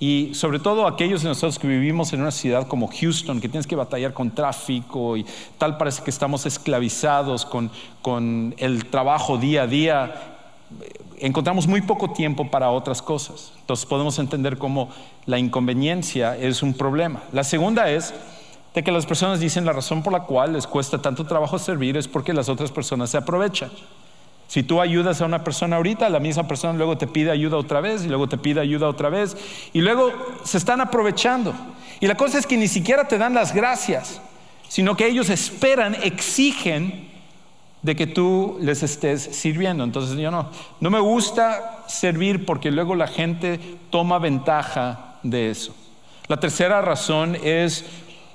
Y 0.00 0.32
sobre 0.32 0.58
todo 0.58 0.86
aquellos 0.86 1.22
de 1.22 1.28
nosotros 1.28 1.58
que 1.58 1.68
vivimos 1.68 2.14
en 2.14 2.22
una 2.22 2.30
ciudad 2.30 2.66
como 2.66 2.88
Houston, 2.88 3.38
que 3.38 3.50
tienes 3.50 3.66
que 3.66 3.76
batallar 3.76 4.14
con 4.14 4.30
tráfico 4.30 5.18
y 5.18 5.26
tal 5.58 5.76
parece 5.76 6.02
que 6.02 6.08
estamos 6.08 6.46
esclavizados 6.46 7.44
con, 7.44 7.70
con 8.00 8.54
el 8.56 8.86
trabajo 8.86 9.36
día 9.36 9.64
a 9.64 9.66
día, 9.66 10.14
encontramos 11.18 11.66
muy 11.66 11.82
poco 11.82 12.14
tiempo 12.14 12.50
para 12.50 12.70
otras 12.70 13.02
cosas. 13.02 13.52
Entonces 13.60 13.84
podemos 13.84 14.18
entender 14.18 14.56
cómo 14.56 14.88
la 15.26 15.38
inconveniencia 15.38 16.34
es 16.34 16.62
un 16.62 16.72
problema. 16.72 17.22
La 17.32 17.44
segunda 17.44 17.90
es 17.90 18.14
de 18.74 18.82
que 18.82 18.92
las 18.92 19.04
personas 19.04 19.38
dicen 19.38 19.66
la 19.66 19.74
razón 19.74 20.02
por 20.02 20.14
la 20.14 20.20
cual 20.20 20.54
les 20.54 20.66
cuesta 20.66 21.02
tanto 21.02 21.26
trabajo 21.26 21.58
servir 21.58 21.98
es 21.98 22.08
porque 22.08 22.32
las 22.32 22.48
otras 22.48 22.72
personas 22.72 23.10
se 23.10 23.18
aprovechan. 23.18 23.70
Si 24.50 24.64
tú 24.64 24.80
ayudas 24.80 25.20
a 25.20 25.26
una 25.26 25.44
persona 25.44 25.76
ahorita, 25.76 26.08
la 26.08 26.18
misma 26.18 26.48
persona 26.48 26.76
luego 26.76 26.98
te 26.98 27.06
pide 27.06 27.30
ayuda 27.30 27.56
otra 27.56 27.80
vez 27.80 28.04
y 28.04 28.08
luego 28.08 28.28
te 28.28 28.36
pide 28.36 28.60
ayuda 28.60 28.88
otra 28.88 29.08
vez 29.08 29.36
y 29.72 29.80
luego 29.80 30.12
se 30.42 30.58
están 30.58 30.80
aprovechando. 30.80 31.54
Y 32.00 32.08
la 32.08 32.16
cosa 32.16 32.36
es 32.36 32.48
que 32.48 32.56
ni 32.56 32.66
siquiera 32.66 33.06
te 33.06 33.16
dan 33.16 33.32
las 33.32 33.54
gracias, 33.54 34.20
sino 34.68 34.96
que 34.96 35.06
ellos 35.06 35.30
esperan, 35.30 35.94
exigen 36.02 37.08
de 37.82 37.94
que 37.94 38.08
tú 38.08 38.58
les 38.60 38.82
estés 38.82 39.22
sirviendo. 39.22 39.84
Entonces 39.84 40.18
yo 40.18 40.32
no, 40.32 40.50
no 40.80 40.90
me 40.90 40.98
gusta 40.98 41.84
servir 41.86 42.44
porque 42.44 42.72
luego 42.72 42.96
la 42.96 43.06
gente 43.06 43.60
toma 43.90 44.18
ventaja 44.18 45.18
de 45.22 45.50
eso. 45.50 45.76
La 46.26 46.40
tercera 46.40 46.80
razón 46.80 47.36
es 47.44 47.84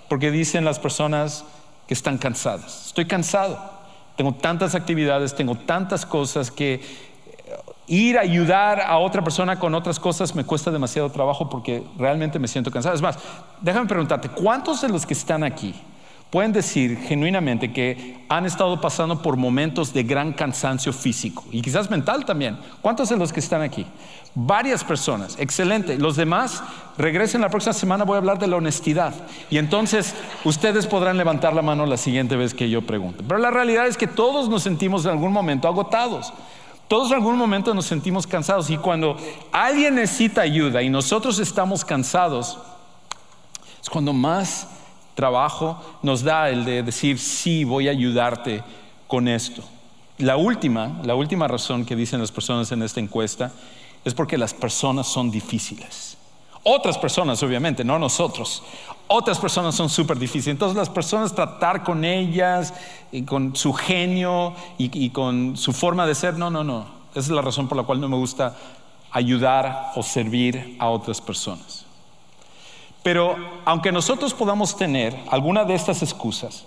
porque 0.08 0.32
dicen 0.32 0.64
las 0.64 0.80
personas 0.80 1.44
que 1.90 1.94
están 1.94 2.18
cansadas. 2.18 2.88
Estoy 2.88 3.04
cansado. 3.04 3.75
Tengo 4.16 4.34
tantas 4.34 4.76
actividades, 4.76 5.36
tengo 5.36 5.56
tantas 5.56 6.06
cosas 6.06 6.52
que 6.52 6.82
ir 7.88 8.18
a 8.18 8.22
ayudar 8.22 8.82
a 8.82 8.98
otra 8.98 9.24
persona 9.24 9.60
con 9.60 9.76
otras 9.76 10.00
cosas 10.00 10.34
me 10.36 10.44
cuesta 10.44 10.72
demasiado 10.72 11.10
trabajo 11.12 11.50
porque 11.50 11.84
realmente 11.98 12.40
me 12.40 12.48
siento 12.48 12.72
cansado. 12.72 12.96
Es 12.96 13.02
más, 13.02 13.18
déjame 13.62 13.88
preguntarte, 13.88 14.30
¿cuántos 14.30 14.82
de 14.82 14.90
los 14.90 15.06
que 15.06 15.14
están 15.14 15.44
aquí 15.44 15.76
pueden 16.36 16.52
decir 16.52 16.98
genuinamente 16.98 17.72
que 17.72 18.26
han 18.28 18.46
estado 18.46 18.82
pasando 18.82 19.22
por 19.22 19.38
momentos 19.38 19.94
de 19.94 20.04
gran 20.04 20.34
cansancio 20.34 20.92
físico 20.92 21.46
y 21.50 21.62
quizás 21.62 21.90
mental 21.90 22.26
también? 22.26 22.58
¿Cuántos 22.82 23.08
de 23.08 23.16
los 23.16 23.32
que 23.32 23.40
están 23.40 23.62
aquí? 23.62 23.86
Varias 24.34 24.84
personas, 24.84 25.38
excelente. 25.40 25.98
Los 25.98 26.18
demás, 26.18 26.62
regresen 26.98 27.40
la 27.40 27.48
próxima 27.48 27.72
semana, 27.72 28.04
voy 28.04 28.16
a 28.16 28.18
hablar 28.18 28.38
de 28.38 28.48
la 28.48 28.58
honestidad. 28.58 29.14
Y 29.50 29.60
entonces 29.60 30.14
ustedes 30.44 30.88
podrán 30.88 31.16
levantar 31.16 31.54
la 31.54 31.62
mano 31.62 31.86
la 31.86 31.96
siguiente 31.96 32.36
vez 32.36 32.54
que 32.54 32.70
yo 32.70 32.82
pregunte. 32.82 33.24
Pero 33.26 33.40
la 33.40 33.50
realidad 33.50 33.88
es 33.88 33.96
que 33.96 34.06
todos 34.06 34.50
nos 34.50 34.62
sentimos 34.62 35.06
en 35.06 35.12
algún 35.12 35.32
momento 35.32 35.70
agotados. 35.70 36.34
Todos 36.90 37.12
en 37.12 37.16
algún 37.16 37.38
momento 37.38 37.74
nos 37.74 37.86
sentimos 37.86 38.28
cansados. 38.28 38.70
Y 38.70 38.76
cuando 38.76 39.16
alguien 39.54 39.96
necesita 39.96 40.42
ayuda 40.42 40.82
y 40.82 40.90
nosotros 40.90 41.40
estamos 41.40 41.86
cansados, 41.86 42.58
es 43.82 43.90
cuando 43.90 44.12
más 44.12 44.75
trabajo 45.16 45.82
nos 46.04 46.24
da 46.24 46.50
el 46.50 46.66
de 46.66 46.84
decir, 46.84 47.18
sí, 47.18 47.64
voy 47.64 47.88
a 47.88 47.92
ayudarte 47.92 48.64
con 49.08 49.28
esto. 49.28 49.64
La 50.18 50.38
última, 50.38 51.02
la 51.04 51.16
última 51.16 51.48
razón 51.48 51.86
que 51.86 51.96
dicen 51.96 52.22
las 52.22 52.32
personas 52.32 52.72
en 52.72 52.84
esta 52.84 53.00
encuesta 53.00 53.52
es 54.04 54.14
porque 54.14 54.38
las 54.38 54.54
personas 54.54 55.08
son 55.08 55.32
difíciles. 55.32 56.18
Otras 56.64 56.98
personas, 56.98 57.42
obviamente, 57.44 57.84
no 57.84 58.00
nosotros. 58.00 58.64
Otras 59.08 59.38
personas 59.38 59.76
son 59.76 59.90
súper 59.90 60.18
difíciles. 60.18 60.48
Entonces 60.48 60.78
las 60.78 60.90
personas 60.90 61.34
tratar 61.36 61.84
con 61.84 62.04
ellas, 62.06 62.74
y 63.12 63.24
con 63.24 63.56
su 63.56 63.72
genio 63.72 64.54
y, 64.78 65.06
y 65.06 65.10
con 65.12 65.56
su 65.56 65.72
forma 65.72 66.06
de 66.06 66.16
ser, 66.16 66.38
no, 66.38 66.50
no, 66.50 66.64
no. 66.64 66.86
Esa 67.12 67.20
es 67.20 67.30
la 67.30 67.42
razón 67.42 67.68
por 67.68 67.78
la 67.78 67.84
cual 67.84 68.02
no 68.02 68.10
me 68.10 68.18
gusta 68.18 68.56
ayudar 69.12 69.92
o 69.96 70.04
servir 70.04 70.76
a 70.80 70.90
otras 70.90 71.22
personas. 71.22 71.85
Pero 73.06 73.36
aunque 73.66 73.92
nosotros 73.92 74.34
podamos 74.34 74.76
tener 74.76 75.16
alguna 75.30 75.64
de 75.64 75.76
estas 75.76 76.02
excusas, 76.02 76.66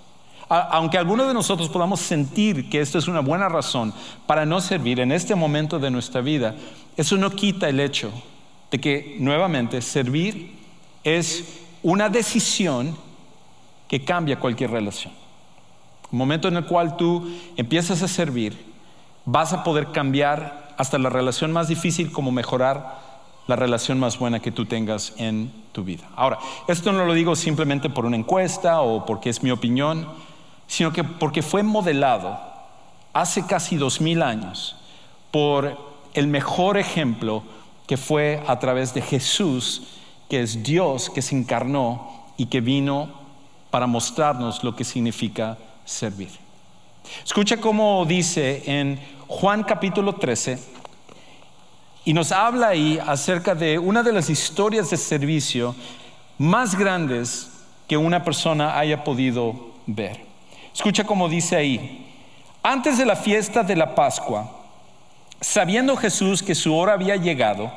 aunque 0.48 0.96
alguno 0.96 1.26
de 1.26 1.34
nosotros 1.34 1.68
podamos 1.68 1.98
sentir 1.98 2.70
que 2.70 2.80
esto 2.80 2.96
es 2.96 3.08
una 3.08 3.18
buena 3.18 3.48
razón 3.48 3.92
para 4.24 4.46
no 4.46 4.60
servir 4.60 5.00
en 5.00 5.10
este 5.10 5.34
momento 5.34 5.80
de 5.80 5.90
nuestra 5.90 6.20
vida, 6.20 6.54
eso 6.96 7.16
no 7.16 7.30
quita 7.30 7.68
el 7.68 7.80
hecho 7.80 8.12
de 8.70 8.78
que 8.78 9.16
nuevamente 9.18 9.82
servir 9.82 10.56
es 11.02 11.58
una 11.82 12.08
decisión 12.08 12.96
que 13.88 14.04
cambia 14.04 14.38
cualquier 14.38 14.70
relación. 14.70 15.12
Un 16.12 16.18
momento 16.20 16.46
en 16.46 16.58
el 16.58 16.66
cual 16.66 16.96
tú 16.96 17.28
empiezas 17.56 18.00
a 18.04 18.06
servir, 18.06 18.56
vas 19.24 19.52
a 19.52 19.64
poder 19.64 19.90
cambiar 19.90 20.72
hasta 20.78 20.98
la 20.98 21.10
relación 21.10 21.50
más 21.50 21.66
difícil 21.66 22.12
como 22.12 22.30
mejorar 22.30 23.07
la 23.48 23.56
relación 23.56 23.98
más 23.98 24.18
buena 24.18 24.40
que 24.40 24.52
tú 24.52 24.66
tengas 24.66 25.14
en 25.16 25.50
tu 25.72 25.82
vida. 25.82 26.04
Ahora, 26.14 26.38
esto 26.68 26.92
no 26.92 27.04
lo 27.06 27.14
digo 27.14 27.34
simplemente 27.34 27.90
por 27.90 28.04
una 28.04 28.16
encuesta 28.16 28.82
o 28.82 29.04
porque 29.04 29.30
es 29.30 29.42
mi 29.42 29.50
opinión, 29.50 30.06
sino 30.66 30.92
que 30.92 31.02
porque 31.02 31.42
fue 31.42 31.62
modelado 31.62 32.38
hace 33.14 33.46
casi 33.46 33.76
dos 33.76 34.00
mil 34.02 34.22
años 34.22 34.76
por 35.30 35.78
el 36.12 36.26
mejor 36.26 36.76
ejemplo 36.76 37.42
que 37.86 37.96
fue 37.96 38.42
a 38.46 38.58
través 38.58 38.92
de 38.92 39.00
Jesús, 39.00 39.82
que 40.28 40.42
es 40.42 40.62
Dios 40.62 41.08
que 41.08 41.22
se 41.22 41.34
encarnó 41.34 42.26
y 42.36 42.46
que 42.46 42.60
vino 42.60 43.08
para 43.70 43.86
mostrarnos 43.86 44.62
lo 44.62 44.76
que 44.76 44.84
significa 44.84 45.56
servir. 45.86 46.30
Escucha 47.24 47.56
cómo 47.56 48.04
dice 48.04 48.62
en 48.66 49.00
Juan 49.26 49.62
capítulo 49.62 50.16
13, 50.16 50.58
y 52.08 52.14
nos 52.14 52.32
habla 52.32 52.68
ahí 52.68 52.98
acerca 53.06 53.54
de 53.54 53.78
una 53.78 54.02
de 54.02 54.14
las 54.14 54.30
historias 54.30 54.88
de 54.88 54.96
servicio 54.96 55.74
más 56.38 56.74
grandes 56.74 57.50
que 57.86 57.98
una 57.98 58.24
persona 58.24 58.78
haya 58.78 59.04
podido 59.04 59.74
ver. 59.84 60.18
Escucha 60.72 61.04
cómo 61.04 61.28
dice 61.28 61.54
ahí, 61.54 62.10
antes 62.62 62.96
de 62.96 63.04
la 63.04 63.14
fiesta 63.14 63.62
de 63.62 63.76
la 63.76 63.94
Pascua, 63.94 64.50
sabiendo 65.42 65.98
Jesús 65.98 66.42
que 66.42 66.54
su 66.54 66.74
hora 66.74 66.94
había 66.94 67.16
llegado 67.16 67.70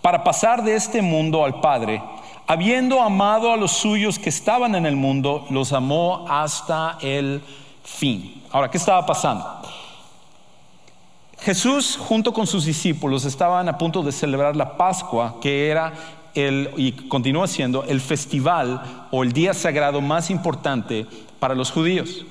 para 0.00 0.24
pasar 0.24 0.64
de 0.64 0.76
este 0.76 1.02
mundo 1.02 1.44
al 1.44 1.60
Padre, 1.60 2.02
habiendo 2.46 3.02
amado 3.02 3.52
a 3.52 3.58
los 3.58 3.72
suyos 3.72 4.18
que 4.18 4.30
estaban 4.30 4.76
en 4.76 4.86
el 4.86 4.96
mundo, 4.96 5.46
los 5.50 5.74
amó 5.74 6.24
hasta 6.30 6.96
el 7.02 7.42
fin. 7.84 8.42
Ahora, 8.50 8.70
¿qué 8.70 8.78
estaba 8.78 9.04
pasando? 9.04 9.44
Jesús 11.44 11.98
junto 11.98 12.32
con 12.32 12.46
sus 12.46 12.64
discípulos 12.64 13.26
estaban 13.26 13.68
a 13.68 13.76
punto 13.76 14.02
de 14.02 14.12
celebrar 14.12 14.56
la 14.56 14.78
Pascua, 14.78 15.36
que 15.42 15.68
era 15.68 15.92
el, 16.34 16.70
y 16.78 16.92
continúa 16.92 17.46
siendo 17.46 17.84
el 17.84 18.00
festival 18.00 19.08
o 19.10 19.22
el 19.22 19.32
día 19.32 19.52
sagrado 19.52 20.00
más 20.00 20.30
importante 20.30 21.06
para 21.38 21.54
los 21.54 21.70
judíos. 21.70 22.24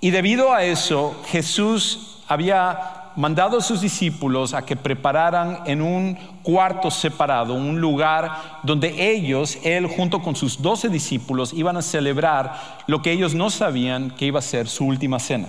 Y 0.00 0.08
debido 0.08 0.54
a 0.54 0.64
eso, 0.64 1.20
Jesús 1.26 2.22
había 2.28 3.12
mandado 3.14 3.58
a 3.58 3.62
sus 3.62 3.82
discípulos 3.82 4.54
a 4.54 4.64
que 4.64 4.76
prepararan 4.76 5.58
en 5.66 5.82
un 5.82 6.14
cuarto 6.42 6.90
separado, 6.90 7.52
un 7.52 7.78
lugar 7.78 8.60
donde 8.62 9.12
ellos, 9.12 9.58
él 9.62 9.86
junto 9.86 10.22
con 10.22 10.34
sus 10.34 10.62
doce 10.62 10.88
discípulos, 10.88 11.52
iban 11.52 11.76
a 11.76 11.82
celebrar 11.82 12.78
lo 12.86 13.02
que 13.02 13.12
ellos 13.12 13.34
no 13.34 13.50
sabían 13.50 14.12
que 14.12 14.24
iba 14.24 14.38
a 14.38 14.42
ser 14.42 14.66
su 14.66 14.86
última 14.86 15.18
cena. 15.18 15.48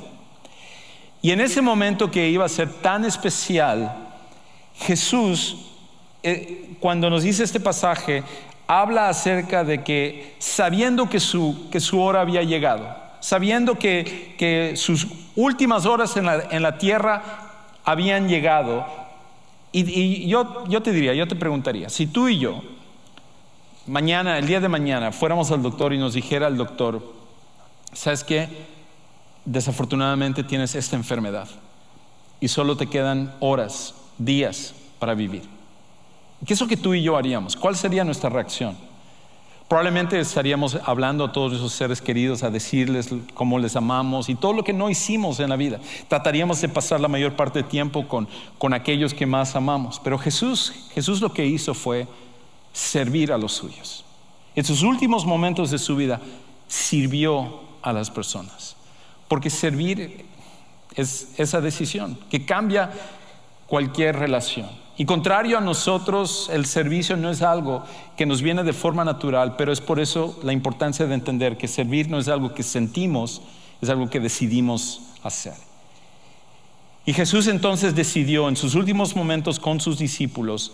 Y 1.21 1.31
en 1.31 1.41
ese 1.41 1.61
momento 1.61 2.11
que 2.11 2.29
iba 2.29 2.45
a 2.45 2.49
ser 2.49 2.69
tan 2.69 3.05
especial, 3.05 4.07
Jesús, 4.75 5.57
eh, 6.23 6.75
cuando 6.79 7.09
nos 7.09 7.23
dice 7.23 7.43
este 7.43 7.59
pasaje, 7.59 8.23
habla 8.67 9.09
acerca 9.09 9.63
de 9.63 9.83
que 9.83 10.35
sabiendo 10.39 11.09
que 11.09 11.19
su, 11.19 11.69
que 11.71 11.79
su 11.79 12.01
hora 12.01 12.21
había 12.21 12.43
llegado, 12.43 12.95
sabiendo 13.19 13.79
que, 13.79 14.35
que 14.37 14.73
sus 14.75 15.07
últimas 15.35 15.85
horas 15.85 16.17
en 16.17 16.25
la, 16.25 16.43
en 16.51 16.61
la 16.61 16.77
tierra 16.77 17.23
habían 17.83 18.27
llegado, 18.27 18.85
y, 19.71 19.89
y 19.89 20.27
yo, 20.27 20.65
yo 20.67 20.81
te 20.81 20.91
diría, 20.91 21.13
yo 21.13 21.27
te 21.27 21.35
preguntaría, 21.35 21.89
si 21.89 22.07
tú 22.07 22.27
y 22.27 22.39
yo, 22.39 22.61
mañana, 23.87 24.37
el 24.37 24.47
día 24.47 24.59
de 24.59 24.69
mañana, 24.69 25.11
fuéramos 25.11 25.51
al 25.51 25.63
doctor 25.63 25.93
y 25.93 25.97
nos 25.97 26.13
dijera 26.13 26.47
el 26.47 26.57
doctor, 26.57 27.01
¿sabes 27.93 28.23
qué? 28.23 28.76
Desafortunadamente 29.47 30.43
tienes 30.43 30.75
esta 30.75 30.97
enfermedad 30.97 31.47
y 32.41 32.49
solo 32.49 32.75
te 32.75 32.87
quedan 32.87 33.33
horas, 33.39 33.95
días 34.17 34.73
para 34.99 35.15
vivir. 35.15 35.43
¿Qué 36.45 36.53
es 36.53 36.61
lo 36.61 36.67
que 36.67 36.75
tú 36.75 36.93
y 36.93 37.01
yo 37.01 37.15
haríamos? 37.15 37.55
¿Cuál 37.55 37.75
sería 37.75 38.03
nuestra 38.03 38.29
reacción? 38.29 38.77
Probablemente 39.69 40.19
estaríamos 40.19 40.77
hablando 40.85 41.25
a 41.25 41.31
todos 41.31 41.53
esos 41.53 41.73
seres 41.73 42.01
queridos, 42.01 42.43
a 42.43 42.49
decirles 42.49 43.09
cómo 43.33 43.57
les 43.57 43.75
amamos 43.75 44.29
y 44.29 44.35
todo 44.35 44.53
lo 44.53 44.63
que 44.63 44.73
no 44.73 44.89
hicimos 44.89 45.39
en 45.39 45.49
la 45.49 45.55
vida. 45.55 45.79
Trataríamos 46.09 46.61
de 46.61 46.69
pasar 46.69 46.99
la 46.99 47.07
mayor 47.07 47.35
parte 47.35 47.59
del 47.59 47.69
tiempo 47.69 48.07
con, 48.07 48.27
con 48.57 48.73
aquellos 48.73 49.13
que 49.13 49.25
más 49.25 49.55
amamos. 49.55 49.99
Pero 50.03 50.17
Jesús, 50.17 50.73
Jesús 50.93 51.21
lo 51.21 51.33
que 51.33 51.45
hizo 51.45 51.73
fue 51.73 52.07
servir 52.71 53.31
a 53.31 53.37
los 53.37 53.53
suyos. 53.53 54.05
En 54.55 54.63
sus 54.63 54.83
últimos 54.83 55.25
momentos 55.25 55.71
de 55.71 55.79
su 55.79 55.95
vida 55.95 56.19
sirvió 56.67 57.61
a 57.81 57.91
las 57.91 58.09
personas. 58.09 58.76
Porque 59.27 59.49
servir 59.49 60.25
es 60.95 61.33
esa 61.37 61.61
decisión 61.61 62.17
que 62.29 62.45
cambia 62.45 62.91
cualquier 63.67 64.17
relación. 64.17 64.69
Y 64.97 65.05
contrario 65.05 65.59
a 65.59 65.61
nosotros, 65.61 66.49
el 66.51 66.65
servicio 66.65 67.17
no 67.17 67.29
es 67.29 67.43
algo 67.43 67.83
que 68.15 68.25
nos 68.25 68.41
viene 68.41 68.63
de 68.63 68.73
forma 68.73 69.05
natural, 69.05 69.55
pero 69.55 69.71
es 69.71 69.79
por 69.79 69.99
eso 69.99 70.39
la 70.41 70.53
importancia 70.53 71.05
de 71.05 71.13
entender 71.13 71.57
que 71.57 71.67
servir 71.67 72.09
no 72.09 72.17
es 72.17 72.27
algo 72.27 72.55
que 72.55 72.63
sentimos, 72.63 73.43
es 73.79 73.89
algo 73.89 74.09
que 74.09 74.19
decidimos 74.19 75.01
hacer. 75.21 75.53
Y 77.05 77.13
Jesús 77.13 77.47
entonces 77.47 77.95
decidió 77.95 78.49
en 78.49 78.55
sus 78.55 78.73
últimos 78.73 79.15
momentos 79.15 79.59
con 79.59 79.79
sus 79.79 79.99
discípulos 79.99 80.73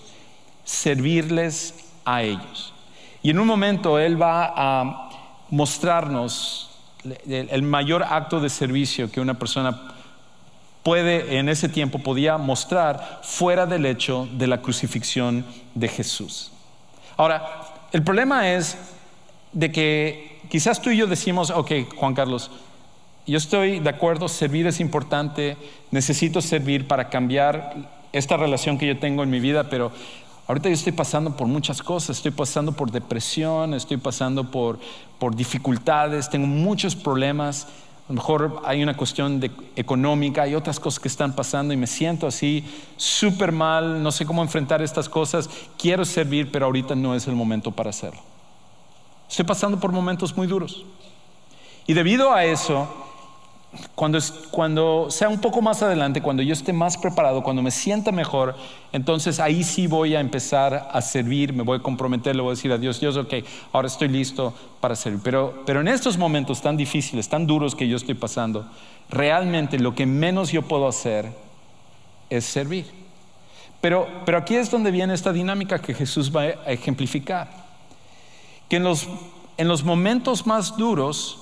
servirles 0.64 1.76
a 2.06 2.24
ellos. 2.24 2.74
Y 3.22 3.30
en 3.30 3.40
un 3.40 3.48
momento 3.48 4.00
Él 4.00 4.20
va 4.22 4.54
a 4.56 5.10
mostrarnos 5.50 6.73
el 7.28 7.62
mayor 7.64 8.04
acto 8.04 8.40
de 8.40 8.50
servicio 8.50 9.12
que 9.12 9.22
una 9.22 9.38
persona 9.38 9.94
puede 10.84 11.38
en 11.38 11.50
ese 11.50 11.70
tiempo 11.70 12.00
podía 12.00 12.38
mostrar 12.38 13.22
fuera 13.24 13.66
del 13.66 13.86
hecho 13.86 14.28
de 14.34 14.48
la 14.48 14.62
crucifixión 14.62 15.46
de 15.74 15.88
Jesús. 15.88 16.52
Ahora, 17.16 17.46
el 17.92 18.04
problema 18.04 18.52
es 18.52 18.78
de 19.54 19.72
que 19.72 20.42
quizás 20.50 20.82
tú 20.82 20.90
y 20.90 20.98
yo 20.98 21.08
decimos, 21.08 21.50
ok, 21.50 21.72
Juan 21.96 22.14
Carlos, 22.14 22.52
yo 23.26 23.38
estoy 23.38 23.80
de 23.80 23.90
acuerdo, 23.90 24.28
servir 24.28 24.68
es 24.68 24.82
importante, 24.82 25.56
necesito 25.92 26.42
servir 26.42 26.88
para 26.88 27.10
cambiar 27.10 28.04
esta 28.12 28.36
relación 28.36 28.78
que 28.78 28.88
yo 28.88 29.00
tengo 29.00 29.24
en 29.24 29.30
mi 29.30 29.40
vida, 29.40 29.70
pero 29.70 29.92
Ahorita 30.48 30.68
yo 30.68 30.76
estoy 30.76 30.92
pasando 30.92 31.38
por 31.38 31.48
muchas 31.48 31.82
cosas, 31.82 32.18
estoy 32.18 32.32
pasando 32.32 32.74
por 32.74 32.92
depresión, 32.92 33.74
estoy 33.74 33.98
pasando 33.98 34.52
por, 34.52 34.78
por 35.18 35.36
dificultades, 35.36 36.30
tengo 36.30 36.48
muchos 36.48 36.96
problemas. 36.96 37.68
A 38.10 38.12
lo 38.12 38.16
mejor 38.16 38.62
hay 38.66 38.84
una 38.84 38.98
cuestión 38.98 39.40
de, 39.40 39.50
económica, 39.78 40.42
hay 40.42 40.56
otras 40.56 40.82
cosas 40.82 41.00
que 41.00 41.08
están 41.08 41.34
pasando 41.34 41.74
y 41.74 41.78
me 41.78 41.88
siento 41.88 42.28
así 42.28 42.66
súper 42.98 43.54
mal, 43.54 44.04
no 44.04 44.12
sé 44.12 44.26
cómo 44.26 44.42
enfrentar 44.42 44.82
estas 44.82 45.08
cosas. 45.08 45.50
Quiero 45.78 46.04
servir, 46.04 46.52
pero 46.52 46.66
ahorita 46.66 46.94
no 46.94 47.16
es 47.16 47.26
el 47.28 47.36
momento 47.36 47.72
para 47.72 47.92
hacerlo. 47.92 48.20
Estoy 49.30 49.46
pasando 49.46 49.80
por 49.80 49.94
momentos 49.94 50.36
muy 50.36 50.48
duros. 50.48 50.84
Y 51.88 51.94
debido 51.94 52.34
a 52.34 52.44
eso, 52.44 52.88
cuando, 53.96 54.20
cuando 54.52 55.08
sea 55.10 55.30
un 55.30 55.40
poco 55.40 55.62
más 55.62 55.82
adelante, 55.82 56.22
cuando 56.22 56.44
yo 56.44 56.54
esté 56.54 56.74
más 56.74 56.98
preparado, 56.98 57.44
cuando 57.44 57.62
me 57.62 57.72
sienta 57.72 58.12
mejor, 58.12 58.56
entonces 58.92 59.40
ahí 59.40 59.64
sí 59.64 59.88
voy 59.88 60.16
a 60.16 60.20
empezar 60.20 60.90
a 60.92 61.02
servir, 61.02 61.54
me 61.54 61.64
voy 61.64 61.80
a 61.80 61.82
comprometer, 61.82 62.36
le 62.36 62.42
voy 62.42 62.52
a 62.52 62.56
decir 62.56 62.72
a 62.72 62.78
Dios, 62.78 63.00
Dios, 63.00 63.18
ok, 63.18 63.34
ahora 63.72 63.88
estoy 63.88 64.08
listo 64.08 64.54
para 64.80 64.96
servir. 64.96 65.22
Pero, 65.24 65.64
pero 65.66 65.82
en 65.82 65.88
estos 65.88 66.18
momentos 66.18 66.62
tan 66.62 66.78
difíciles, 66.78 67.30
tan 67.30 67.48
duros 67.48 67.76
que 67.76 67.88
yo 67.88 67.98
estoy 67.98 68.16
pasando, 68.16 68.66
realmente 69.10 69.80
lo 69.80 69.96
que 69.96 70.06
menos 70.06 70.52
yo 70.52 70.64
puedo 70.64 70.88
hacer 70.88 71.32
es 72.30 72.46
servir. 72.46 72.86
Pero, 73.82 74.08
pero 74.26 74.38
aquí 74.38 74.56
es 74.56 74.72
donde 74.72 74.92
viene 74.92 75.14
esta 75.14 75.34
dinámica 75.34 75.80
que 75.80 75.94
Ejemplificar. 76.66 77.64
Que 78.70 78.78
en 78.78 78.84
los 78.84 79.08
en 79.58 79.68
los 79.68 79.84
momentos 79.84 80.46
más 80.48 80.78
duros 80.78 81.40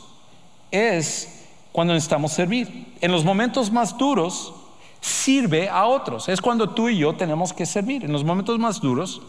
es 0.71 1.40
cuando 1.71 1.93
necesitamos 1.93 2.31
servir. 2.31 2.95
En 3.01 3.11
los 3.11 3.23
momentos 3.23 3.71
más 3.71 3.97
duros 3.97 4.53
sirve 4.99 5.69
a 5.69 5.85
otros. 5.85 6.29
Es 6.29 6.41
cuando 6.41 6.69
tú 6.69 6.89
y 6.89 6.97
yo 6.97 7.13
tenemos 7.13 7.53
que 7.53 7.65
servir. 7.65 8.03
En 8.03 8.11
los 8.11 8.23
momentos 8.23 8.59
más 8.59 8.81
duros 8.81 9.21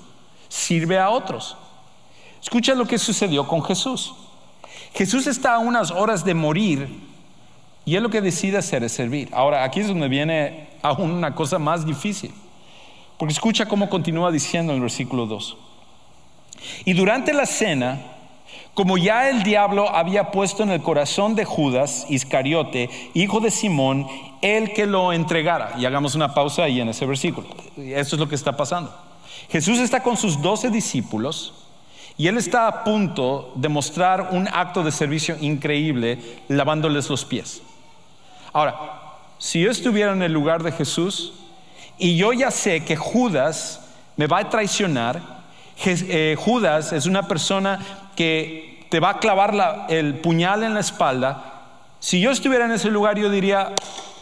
sirve 0.49 0.99
a 0.99 1.11
otros. 1.11 1.57
Escucha 2.43 2.75
lo 2.75 2.87
que 2.87 2.99
sucedió 2.99 3.47
con 3.47 3.63
Jesús. 3.63 4.15
Jesús 4.95 5.27
está 5.27 5.55
a 5.55 5.59
unas 5.59 5.91
horas 5.91 6.25
de 6.25 6.35
morir 6.35 6.89
y 7.85 7.97
él 7.97 8.03
lo 8.03 8.11
que 8.11 8.21
decide 8.21 8.59
hacer 8.59 8.85
es 8.85 8.93
servir. 8.93 9.29
Ahora, 9.33 9.65
aquí 9.65 9.81
es 9.81 9.89
donde 9.89 10.09
viene 10.09 10.69
aún 10.83 11.11
una 11.11 11.35
cosa 11.35 11.59
más 11.59 11.87
difícil. 11.87 12.33
Porque 13.19 13.33
escucha 13.33 13.67
cómo 13.67 13.89
continúa 13.89 14.31
diciendo 14.31 14.73
en 14.73 14.77
el 14.77 14.83
versículo 14.83 15.27
2. 15.27 15.57
Y 16.85 16.93
durante 16.93 17.33
la 17.33 17.47
cena, 17.47 18.01
como 18.75 18.97
ya 18.97 19.29
el 19.29 19.43
diablo 19.43 19.95
había 19.95 20.31
puesto 20.31 20.63
en 20.63 20.71
el 20.71 20.83
corazón 20.83 21.35
de 21.35 21.45
Judas 21.45 22.07
Iscariote, 22.09 22.89
hijo 23.13 23.41
de 23.41 23.51
Simón, 23.51 24.07
el 24.41 24.73
que 24.73 24.87
lo 24.87 25.13
entregara. 25.13 25.75
Y 25.79 25.85
hagamos 25.85 26.15
una 26.15 26.33
pausa 26.33 26.65
ahí 26.65 26.81
en 26.81 26.89
ese 26.89 27.05
versículo. 27.05 27.49
Eso 27.77 28.17
es 28.17 28.21
lo 28.21 28.29
que 28.29 28.35
está 28.35 28.57
pasando. 28.57 28.95
Jesús 29.51 29.79
está 29.79 30.03
con 30.03 30.17
sus 30.17 30.41
doce 30.41 30.71
discípulos 30.71 31.53
y 32.17 32.29
él 32.29 32.39
está 32.39 32.67
a 32.67 32.85
punto 32.85 33.53
de 33.57 33.69
mostrar 33.69 34.29
un 34.33 34.49
acto 34.49 34.83
de 34.83 34.91
servicio 34.91 35.37
increíble 35.41 36.19
lavándoles 36.49 37.11
los 37.11 37.27
pies. 37.27 37.61
Ahora, 38.55 38.75
si 39.37 39.61
yo 39.61 39.71
estuviera 39.71 40.13
en 40.13 40.23
el 40.23 40.33
lugar 40.33 40.63
de 40.63 40.73
Jesús 40.73 41.35
y 41.99 42.17
yo 42.17 42.33
ya 42.33 42.51
sé 42.51 42.85
que 42.85 42.97
Judas 42.97 43.81
me 44.17 44.27
va 44.27 44.39
a 44.39 44.49
traicionar, 44.49 45.43
eh, 45.85 46.37
Judas 46.39 46.93
es 46.93 47.07
una 47.07 47.27
persona 47.27 48.02
te 48.89 49.01
va 49.01 49.11
a 49.11 49.19
clavar 49.19 49.87
el 49.89 50.19
puñal 50.21 50.63
en 50.63 50.75
la 50.75 50.81
espalda, 50.81 51.53
si 51.99 52.21
yo 52.21 52.31
estuviera 52.31 52.65
en 52.65 52.73
ese 52.73 52.91
lugar 52.91 53.17
yo 53.17 53.31
diría, 53.31 53.75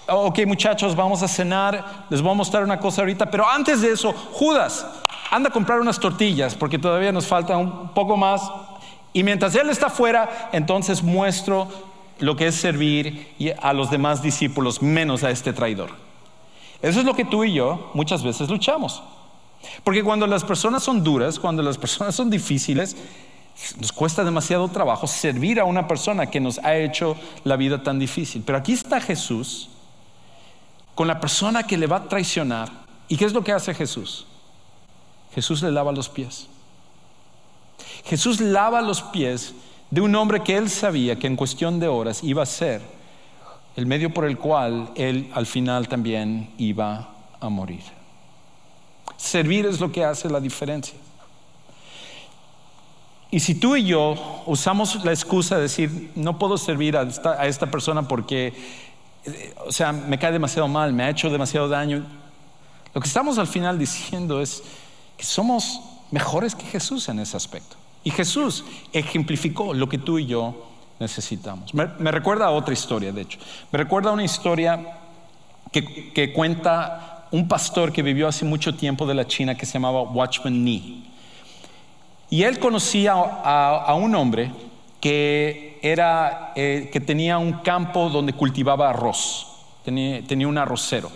ok 0.06 0.40
muchachos, 0.46 0.94
vamos 0.94 1.22
a 1.22 1.28
cenar, 1.28 2.04
les 2.10 2.20
voy 2.20 2.32
a 2.32 2.34
mostrar 2.34 2.62
una 2.62 2.78
cosa 2.78 3.00
ahorita, 3.02 3.30
pero 3.30 3.48
antes 3.48 3.80
de 3.80 3.92
eso, 3.92 4.12
Judas, 4.12 4.86
anda 5.30 5.48
a 5.48 5.52
comprar 5.52 5.80
unas 5.80 5.98
tortillas 5.98 6.54
porque 6.54 6.78
todavía 6.78 7.10
nos 7.10 7.26
falta 7.26 7.56
un 7.56 7.88
poco 7.94 8.16
más. 8.16 8.42
Y 9.12 9.22
mientras 9.22 9.54
él 9.54 9.70
está 9.70 9.88
fuera, 9.88 10.50
entonces 10.52 11.02
muestro 11.02 11.68
lo 12.18 12.36
que 12.36 12.48
es 12.48 12.54
servir 12.54 13.34
a 13.62 13.72
los 13.72 13.90
demás 13.90 14.22
discípulos, 14.22 14.82
menos 14.82 15.24
a 15.24 15.30
este 15.30 15.52
traidor. 15.52 15.90
Eso 16.82 17.00
es 17.00 17.06
lo 17.06 17.14
que 17.14 17.24
tú 17.24 17.44
y 17.44 17.54
yo 17.54 17.90
muchas 17.94 18.22
veces 18.22 18.48
luchamos. 18.48 19.02
Porque 19.84 20.04
cuando 20.04 20.26
las 20.26 20.44
personas 20.44 20.82
son 20.82 21.02
duras, 21.02 21.38
cuando 21.38 21.62
las 21.62 21.78
personas 21.78 22.14
son 22.14 22.30
difíciles, 22.30 22.96
nos 23.78 23.92
cuesta 23.92 24.24
demasiado 24.24 24.68
trabajo 24.68 25.06
servir 25.06 25.60
a 25.60 25.64
una 25.64 25.86
persona 25.86 26.26
que 26.26 26.40
nos 26.40 26.58
ha 26.58 26.76
hecho 26.76 27.16
la 27.44 27.56
vida 27.56 27.82
tan 27.82 27.98
difícil. 27.98 28.42
Pero 28.44 28.58
aquí 28.58 28.72
está 28.72 29.00
Jesús 29.00 29.68
con 30.94 31.06
la 31.06 31.20
persona 31.20 31.62
que 31.62 31.76
le 31.76 31.86
va 31.86 31.96
a 31.96 32.08
traicionar. 32.08 32.70
¿Y 33.08 33.16
qué 33.16 33.24
es 33.24 33.32
lo 33.32 33.44
que 33.44 33.52
hace 33.52 33.74
Jesús? 33.74 34.26
Jesús 35.34 35.62
le 35.62 35.70
lava 35.70 35.92
los 35.92 36.08
pies. 36.08 36.48
Jesús 38.04 38.40
lava 38.40 38.80
los 38.80 39.02
pies 39.02 39.54
de 39.90 40.00
un 40.00 40.14
hombre 40.14 40.42
que 40.42 40.56
él 40.56 40.70
sabía 40.70 41.18
que 41.18 41.26
en 41.26 41.36
cuestión 41.36 41.80
de 41.80 41.88
horas 41.88 42.22
iba 42.22 42.42
a 42.42 42.46
ser 42.46 42.80
el 43.76 43.86
medio 43.86 44.12
por 44.12 44.24
el 44.24 44.38
cual 44.38 44.90
él 44.94 45.30
al 45.34 45.46
final 45.46 45.88
también 45.88 46.50
iba 46.58 47.08
a 47.40 47.48
morir. 47.48 47.82
Servir 49.16 49.66
es 49.66 49.80
lo 49.80 49.92
que 49.92 50.04
hace 50.04 50.28
la 50.28 50.40
diferencia. 50.40 50.98
Y 53.30 53.40
si 53.40 53.54
tú 53.54 53.76
y 53.76 53.84
yo 53.84 54.42
usamos 54.46 55.04
la 55.04 55.12
excusa 55.12 55.56
de 55.56 55.62
decir, 55.62 56.10
no 56.16 56.38
puedo 56.38 56.58
servir 56.58 56.96
a 56.96 57.02
esta, 57.46 57.70
persona 57.70 58.08
porque, 58.08 58.52
eh, 59.24 59.54
o 59.66 59.70
sea, 59.70 59.92
me 59.92 60.18
cae 60.18 60.32
demasiado 60.32 60.66
mal, 60.66 60.92
me 60.92 61.04
ha 61.04 61.10
hecho 61.10 61.30
demasiado 61.30 61.68
daño, 61.68 62.04
lo 62.92 63.00
que 63.00 63.06
estamos 63.06 63.38
al 63.38 63.46
final 63.46 63.78
diciendo 63.78 64.40
es 64.40 64.62
que 65.16 65.24
somos 65.24 65.80
mejores 66.10 66.54
que 66.54 66.66
Jesús 66.66 67.08
en 67.08 67.20
ese 67.20 67.36
aspecto. 67.36 67.76
Y 68.02 68.10
Jesús 68.10 68.64
ejemplificó 68.92 69.74
lo 69.74 69.88
que 69.88 69.98
tú 69.98 70.18
y 70.18 70.26
yo 70.26 70.66
necesitamos. 70.98 71.72
Me, 71.74 72.10
recuerda 72.10 72.46
a 72.46 72.50
otra 72.50 72.72
historia, 72.72 73.12
de 73.12 73.22
hecho. 73.22 73.38
Me 73.70 73.78
recuerda 73.78 74.10
a 74.10 74.12
una 74.12 74.24
historia 74.24 74.98
que, 75.70 76.32
cuenta 76.34 77.26
un 77.30 77.46
pastor 77.46 77.92
que 77.92 78.02
vivió 78.02 78.26
hace 78.26 78.44
mucho 78.44 78.74
tiempo 78.74 79.06
de 79.06 79.14
la 79.14 79.26
China 79.26 79.54
que 79.54 79.66
se 79.66 79.74
llamaba 79.74 80.02
Watchman 80.02 80.64
Nee. 80.64 81.09
Y 82.30 82.44
él 82.44 82.60
conocía 82.60 83.12
a, 83.14 83.92
un 83.94 84.14
hombre 84.14 84.52
que, 85.00 85.78
era, 85.82 86.52
eh, 86.54 86.88
que 86.92 87.00
tenía 87.00 87.38
un 87.38 87.54
campo 87.54 88.08
donde 88.08 88.32
cultivaba 88.32 88.88
arroz, 88.88 89.48
tenía, 89.84 90.22
tenía 90.22 90.46
un 90.46 90.56
arrocero. 90.56 91.10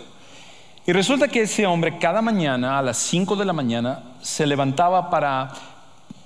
Y 0.85 0.91
resulta 0.91 1.29
que 1.29 1.41
ese 1.41 1.65
hombre 1.65 1.97
cada 1.97 2.21
mañana 2.21 2.77
a 2.77 2.81
las 2.81 2.97
5 2.97 3.37
de 3.37 3.45
la 3.45 3.53
mañana 3.53 4.03
se 4.21 4.45
levantaba 4.45 5.09
para 5.09 5.51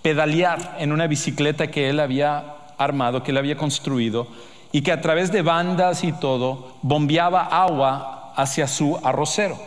pedalear 0.01 0.77
en 0.79 0.91
una 0.91 1.07
bicicleta 1.07 1.67
que 1.67 1.89
él 1.89 1.99
había 1.99 2.55
armado, 2.77 3.23
que 3.23 3.31
él 3.31 3.37
había 3.37 3.57
construido, 3.57 4.27
y 4.71 4.81
que 4.81 4.91
a 4.91 5.01
través 5.01 5.31
de 5.31 5.41
bandas 5.41 6.03
y 6.03 6.11
todo 6.13 6.73
bombeaba 6.81 7.41
agua 7.41 8.33
hacia 8.35 8.67
su 8.67 8.99
arrocero. 9.03 9.57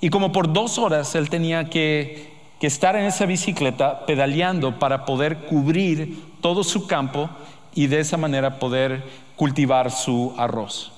Y 0.00 0.10
como 0.10 0.32
por 0.32 0.52
dos 0.52 0.78
horas 0.78 1.14
él 1.14 1.28
tenía 1.28 1.68
que, 1.68 2.29
que 2.60 2.66
estar 2.66 2.94
en 2.94 3.06
esa 3.06 3.26
bicicleta 3.26 4.04
pedaleando 4.04 4.78
para 4.78 5.06
poder 5.06 5.38
cubrir 5.38 6.22
todo 6.42 6.62
su 6.62 6.86
campo 6.86 7.30
y 7.74 7.86
de 7.86 8.00
esa 8.00 8.18
manera 8.18 8.58
poder 8.58 9.02
cultivar 9.34 9.90
su 9.90 10.34
arroz. 10.36 10.92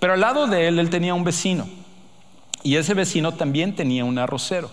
Pero 0.00 0.14
al 0.14 0.20
lado 0.20 0.48
de 0.48 0.66
él 0.66 0.80
él 0.80 0.90
tenía 0.90 1.14
un 1.14 1.24
vecino 1.24 1.66
y 2.64 2.74
ese 2.74 2.94
vecino 2.94 3.32
también 3.32 3.76
tenía 3.76 4.04
un 4.04 4.18
arrocero. 4.18 4.68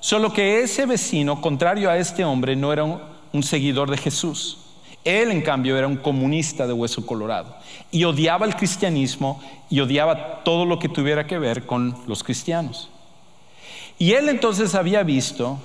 Solo 0.00 0.32
que 0.32 0.62
ese 0.62 0.86
vecino, 0.86 1.42
contrario 1.42 1.90
a 1.90 1.98
este 1.98 2.24
hombre, 2.24 2.56
no 2.56 2.72
era 2.72 2.84
un, 2.84 3.42
seguidor 3.42 3.90
de 3.90 3.98
Jesús. 3.98 4.58
Él, 5.04 5.30
en 5.30 5.42
cambio, 5.42 5.76
era 5.76 5.86
un 5.86 5.96
comunista 5.96 6.66
de 6.66 6.72
hueso 6.72 7.04
colorado 7.04 7.54
y 7.90 8.04
odiaba 8.04 8.46
el 8.46 8.56
cristianismo 8.56 9.42
y 9.68 9.80
odiaba 9.80 10.42
todo 10.44 10.64
lo 10.64 10.78
que 10.78 10.88
tuviera 10.88 11.26
que 11.26 11.38
ver 11.38 11.66
con 11.66 11.94
los 12.06 12.24
cristianos. 12.24 12.88
Y 14.00 14.14
él 14.14 14.30
entonces 14.30 14.74
había 14.74 15.02
visto 15.02 15.58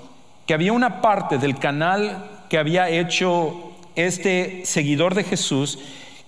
que 0.45 0.53
había 0.53 0.73
una 0.73 1.01
parte 1.01 1.37
del 1.37 1.57
canal 1.57 2.29
que 2.49 2.57
había 2.57 2.89
hecho 2.89 3.71
este 3.95 4.65
seguidor 4.65 5.15
de 5.15 5.23
Jesús 5.23 5.79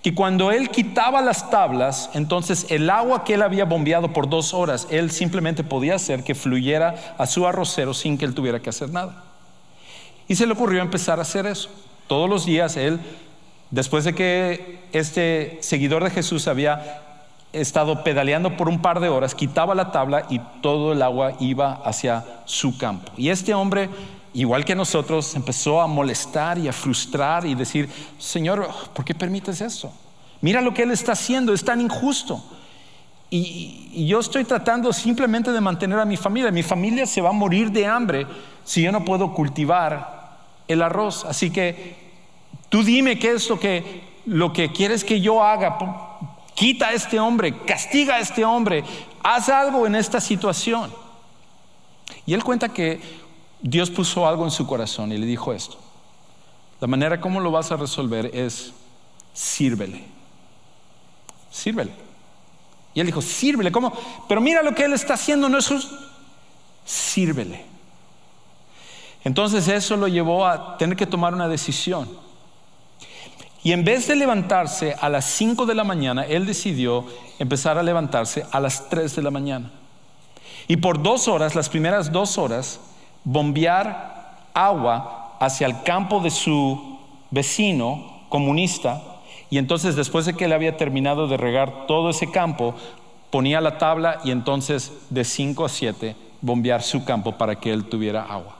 que 0.02 0.14
cuando 0.14 0.50
él 0.50 0.70
quitaba 0.70 1.20
las 1.20 1.50
tablas, 1.50 2.08
entonces 2.14 2.64
el 2.70 2.88
agua 2.88 3.24
que 3.24 3.34
él 3.34 3.42
había 3.42 3.66
bombeado 3.66 4.14
por 4.14 4.30
dos 4.30 4.54
horas, 4.54 4.88
él 4.90 5.10
simplemente 5.10 5.64
podía 5.64 5.96
hacer 5.96 6.24
que 6.24 6.34
fluyera 6.34 7.14
a 7.18 7.26
su 7.26 7.46
arrocero 7.46 7.92
sin 7.92 8.16
que 8.16 8.24
él 8.24 8.34
tuviera 8.34 8.60
que 8.60 8.70
hacer 8.70 8.88
nada. 8.88 9.24
Y 10.28 10.36
se 10.36 10.46
le 10.46 10.54
ocurrió 10.54 10.80
empezar 10.80 11.18
a 11.18 11.22
hacer 11.22 11.44
eso. 11.44 11.68
Todos 12.06 12.30
los 12.30 12.46
días 12.46 12.78
él, 12.78 13.00
después 13.70 14.04
de 14.04 14.14
que 14.14 14.78
este 14.92 15.58
seguidor 15.60 16.04
de 16.04 16.10
Jesús 16.10 16.48
había 16.48 17.02
estado 17.52 18.04
pedaleando 18.04 18.56
por 18.56 18.68
un 18.68 18.80
par 18.82 19.00
de 19.00 19.08
horas, 19.08 19.34
quitaba 19.34 19.74
la 19.74 19.90
tabla 19.90 20.26
y 20.28 20.40
todo 20.60 20.92
el 20.92 21.02
agua 21.02 21.32
iba 21.40 21.80
hacia 21.84 22.24
su 22.44 22.76
campo. 22.76 23.10
Y 23.16 23.30
este 23.30 23.54
hombre 23.54 23.88
igual 24.34 24.64
que 24.64 24.74
nosotros, 24.74 25.34
empezó 25.34 25.80
a 25.80 25.86
molestar 25.86 26.58
y 26.58 26.68
a 26.68 26.72
frustrar 26.72 27.46
y 27.46 27.54
decir, 27.54 27.88
Señor, 28.18 28.68
¿por 28.92 29.04
qué 29.04 29.14
permites 29.14 29.60
eso? 29.60 29.92
Mira 30.40 30.60
lo 30.60 30.72
que 30.72 30.82
Él 30.82 30.90
está 30.90 31.12
haciendo, 31.12 31.52
es 31.52 31.64
tan 31.64 31.80
injusto. 31.80 32.42
Y, 33.30 34.06
yo 34.06 34.20
estoy 34.20 34.44
tratando 34.44 34.92
simplemente 34.92 35.50
de 35.50 35.60
mantener 35.60 35.98
a 35.98 36.04
mi 36.04 36.16
familia. 36.16 36.50
Mi 36.50 36.62
familia 36.62 37.04
se 37.04 37.20
va 37.20 37.30
a 37.30 37.32
morir 37.32 37.72
de 37.72 37.86
hambre 37.86 38.26
si 38.64 38.82
yo 38.82 38.92
no 38.92 39.04
puedo 39.04 39.34
cultivar 39.34 40.38
el 40.68 40.82
arroz. 40.82 41.24
Así 41.24 41.50
que 41.50 41.96
tú 42.68 42.84
dime 42.84 43.18
qué 43.18 43.32
es 43.32 43.48
lo 43.48 43.58
que, 43.58 44.02
lo 44.26 44.52
que 44.52 44.70
quieres 44.72 45.04
que 45.04 45.20
yo 45.20 45.42
haga. 45.42 45.78
Quita 46.58 46.88
a 46.88 46.92
este 46.92 47.20
hombre, 47.20 47.56
castiga 47.64 48.16
a 48.16 48.18
este 48.18 48.44
hombre, 48.44 48.82
haz 49.22 49.48
algo 49.48 49.86
en 49.86 49.94
esta 49.94 50.20
situación. 50.20 50.92
Y 52.26 52.34
él 52.34 52.42
cuenta 52.42 52.68
que 52.68 53.00
Dios 53.60 53.90
puso 53.90 54.26
algo 54.26 54.42
en 54.42 54.50
su 54.50 54.66
corazón 54.66 55.12
y 55.12 55.18
le 55.18 55.24
dijo 55.24 55.52
esto. 55.52 55.78
La 56.80 56.88
manera 56.88 57.20
como 57.20 57.38
lo 57.38 57.52
vas 57.52 57.70
a 57.70 57.76
resolver 57.76 58.34
es 58.34 58.72
sírvele. 59.32 60.04
Sírvele. 61.48 61.92
Y 62.92 62.98
él 62.98 63.06
dijo, 63.06 63.22
sírvele, 63.22 63.70
¿cómo? 63.70 63.92
Pero 64.26 64.40
mira 64.40 64.60
lo 64.60 64.74
que 64.74 64.82
él 64.82 64.94
está 64.94 65.14
haciendo, 65.14 65.48
no 65.48 65.58
es. 65.58 65.72
Sírvele. 66.84 67.66
Entonces 69.22 69.68
eso 69.68 69.96
lo 69.96 70.08
llevó 70.08 70.44
a 70.44 70.76
tener 70.76 70.96
que 70.96 71.06
tomar 71.06 71.34
una 71.34 71.46
decisión. 71.46 72.08
Y 73.62 73.72
en 73.72 73.84
vez 73.84 74.06
de 74.06 74.16
levantarse 74.16 74.94
a 75.00 75.08
las 75.08 75.24
5 75.24 75.66
de 75.66 75.74
la 75.74 75.84
mañana, 75.84 76.24
él 76.24 76.46
decidió 76.46 77.04
empezar 77.38 77.76
a 77.78 77.82
levantarse 77.82 78.46
a 78.50 78.60
las 78.60 78.88
3 78.88 79.16
de 79.16 79.22
la 79.22 79.30
mañana. 79.30 79.70
Y 80.68 80.76
por 80.76 81.02
dos 81.02 81.28
horas, 81.28 81.54
las 81.54 81.68
primeras 81.68 82.12
dos 82.12 82.38
horas, 82.38 82.80
bombear 83.24 84.48
agua 84.54 85.36
hacia 85.40 85.66
el 85.66 85.82
campo 85.82 86.20
de 86.20 86.30
su 86.30 86.98
vecino 87.30 88.22
comunista 88.28 89.02
y 89.50 89.58
entonces 89.58 89.96
después 89.96 90.26
de 90.26 90.34
que 90.34 90.44
él 90.44 90.52
había 90.52 90.76
terminado 90.76 91.26
de 91.26 91.36
regar 91.36 91.86
todo 91.86 92.10
ese 92.10 92.30
campo, 92.30 92.74
ponía 93.30 93.60
la 93.60 93.78
tabla 93.78 94.20
y 94.24 94.30
entonces 94.30 94.92
de 95.10 95.24
5 95.24 95.64
a 95.64 95.68
7 95.68 96.16
bombear 96.40 96.82
su 96.82 97.04
campo 97.04 97.36
para 97.36 97.56
que 97.56 97.72
él 97.72 97.84
tuviera 97.84 98.22
agua. 98.22 98.56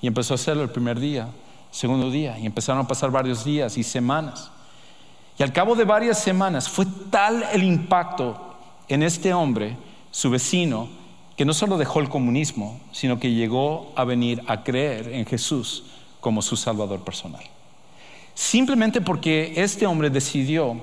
Y 0.00 0.06
empezó 0.06 0.34
a 0.34 0.36
hacerlo 0.36 0.62
el 0.62 0.70
primer 0.70 1.00
día, 1.00 1.28
segundo 1.74 2.08
día, 2.08 2.38
y 2.38 2.46
empezaron 2.46 2.84
a 2.84 2.88
pasar 2.88 3.10
varios 3.10 3.44
días 3.44 3.76
y 3.76 3.82
semanas. 3.82 4.52
Y 5.36 5.42
al 5.42 5.52
cabo 5.52 5.74
de 5.74 5.84
varias 5.84 6.22
semanas 6.22 6.68
fue 6.68 6.86
tal 7.10 7.44
el 7.52 7.64
impacto 7.64 8.54
en 8.88 9.02
este 9.02 9.34
hombre, 9.34 9.76
su 10.12 10.30
vecino, 10.30 10.88
que 11.36 11.44
no 11.44 11.52
solo 11.52 11.76
dejó 11.76 11.98
el 11.98 12.08
comunismo, 12.08 12.80
sino 12.92 13.18
que 13.18 13.32
llegó 13.32 13.92
a 13.96 14.04
venir 14.04 14.40
a 14.46 14.62
creer 14.62 15.08
en 15.08 15.26
Jesús 15.26 15.82
como 16.20 16.42
su 16.42 16.56
Salvador 16.56 17.00
personal. 17.00 17.42
Simplemente 18.34 19.00
porque 19.00 19.54
este 19.56 19.84
hombre 19.84 20.10
decidió 20.10 20.76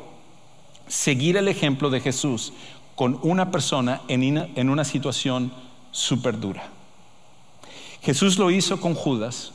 seguir 0.88 1.38
el 1.38 1.48
ejemplo 1.48 1.90
de 1.90 2.02
Jesús 2.02 2.52
con 2.96 3.18
una 3.24 3.50
persona 3.50 4.02
en 4.10 4.70
una 4.70 4.84
situación 4.84 5.54
súper 5.92 6.38
dura. 6.38 6.64
Jesús 8.02 8.38
lo 8.38 8.52
hizo 8.52 8.82
con 8.82 8.94
Judas, 8.94 9.54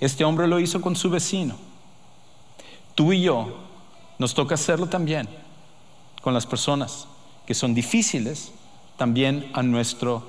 este 0.00 0.24
hombre 0.24 0.48
lo 0.48 0.58
hizo 0.58 0.80
con 0.80 0.96
su 0.96 1.10
vecino. 1.10 1.56
Tú 2.94 3.12
y 3.12 3.22
yo 3.22 3.58
nos 4.18 4.34
toca 4.34 4.54
hacerlo 4.54 4.86
también 4.86 5.28
con 6.22 6.34
las 6.34 6.46
personas 6.46 7.06
que 7.46 7.54
son 7.54 7.74
difíciles 7.74 8.52
también 8.96 9.50
a 9.54 9.62
nuestro 9.62 10.22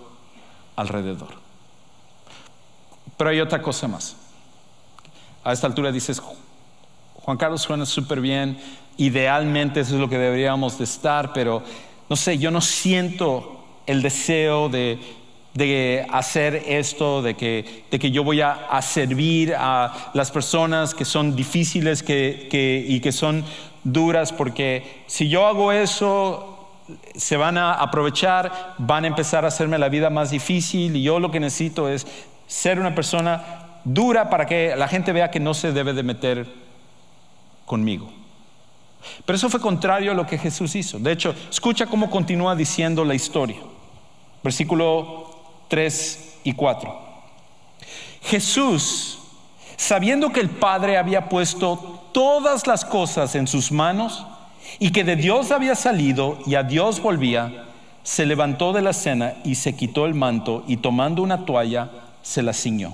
alrededor. 0.76 1.30
Pero 3.18 3.30
hay 3.30 3.40
otra 3.40 3.62
cosa 3.62 3.88
más. 3.88 4.16
A 5.44 5.54
esta 5.54 5.68
altura 5.68 5.92
dices, 5.92 6.22
Juan 7.16 7.38
Carlos 7.38 7.62
suena 7.62 7.86
súper 7.86 8.22
bien, 8.22 8.60
idealmente 8.98 9.82
eso 9.82 9.96
es 9.96 10.02
lo 10.02 10.10
que 10.10 10.18
deberíamos 10.18 10.78
de 10.78 10.84
estar, 10.86 11.34
pero 11.34 11.64
no 12.10 12.16
sé, 12.16 12.38
yo 12.38 12.52
no 12.52 12.62
siento 12.62 13.64
el 13.86 14.02
deseo 14.02 14.70
de, 14.70 15.00
hacer 16.10 16.64
esto, 16.68 17.22
de 17.22 17.36
que, 17.36 17.84
de 17.92 18.00
que 18.00 18.12
yo 18.12 18.24
voy 18.24 18.42
a, 18.42 18.82
servir 18.82 19.54
a 19.58 20.12
las 20.14 20.32
personas 20.32 20.94
que 20.94 21.06
son 21.06 21.36
difíciles 21.36 22.04
y 22.08 23.00
que 23.00 23.12
son 23.12 23.44
duras, 23.84 24.32
porque 24.32 25.04
si 25.08 25.30
yo 25.30 25.48
hago 25.48 25.72
eso, 25.72 26.52
se 27.16 27.38
van 27.38 27.58
a 27.58 27.74
aprovechar, 27.74 28.76
van 28.78 29.06
a 29.06 29.08
empezar 29.08 29.46
a 29.46 29.50
hacerme 29.50 29.78
la 29.78 29.90
vida 29.90 30.10
más 30.10 30.32
difícil 30.32 30.96
y 30.96 31.04
yo 31.04 31.20
lo 31.20 31.32
que 31.32 31.40
necesito 31.40 31.90
es 31.90 32.06
ser 32.48 32.80
una 32.80 32.96
persona 32.96 33.80
dura 33.84 34.30
para 34.30 34.46
que 34.46 34.76
la 34.76 34.88
gente 34.88 35.12
vea 35.12 35.32
que 35.32 35.40
no 35.40 35.54
se 35.54 35.72
debe 35.72 35.94
de 35.94 36.04
meter 36.04 36.48
conmigo. 37.66 38.12
Pero 39.26 39.36
eso 39.36 39.50
fue 39.50 39.60
contrario 39.60 40.12
a 40.12 40.16
lo 40.16 40.28
que 40.28 40.38
Jesús 40.38 40.76
hizo. 40.76 41.00
De 41.00 41.12
hecho, 41.12 41.34
escucha 41.50 41.88
cómo 41.88 42.10
continúa 42.10 42.56
diciendo 42.56 43.04
la 43.04 43.16
historia. 43.16 43.58
Versículo 44.44 45.31
3 45.72 46.40
y 46.44 46.52
4. 46.52 47.00
Jesús, 48.24 49.20
sabiendo 49.78 50.34
que 50.34 50.42
el 50.42 50.50
Padre 50.50 50.98
había 50.98 51.30
puesto 51.30 52.10
todas 52.12 52.68
las 52.68 52.84
cosas 52.84 53.36
en 53.36 53.48
sus 53.48 53.72
manos 53.72 54.26
y 54.80 54.92
que 54.92 55.06
de 55.06 55.16
Dios 55.16 55.50
había 55.52 55.76
salido 55.76 56.40
y 56.46 56.56
a 56.56 56.64
Dios 56.64 57.02
volvía, 57.02 57.68
se 58.04 58.26
levantó 58.26 58.74
de 58.74 58.82
la 58.82 58.92
cena 58.92 59.36
y 59.46 59.56
se 59.56 59.74
quitó 59.74 60.06
el 60.06 60.14
manto 60.14 60.66
y 60.68 60.76
tomando 60.76 61.24
una 61.24 61.46
toalla 61.46 61.90
se 62.22 62.44
la 62.44 62.52
ciñó. 62.52 62.92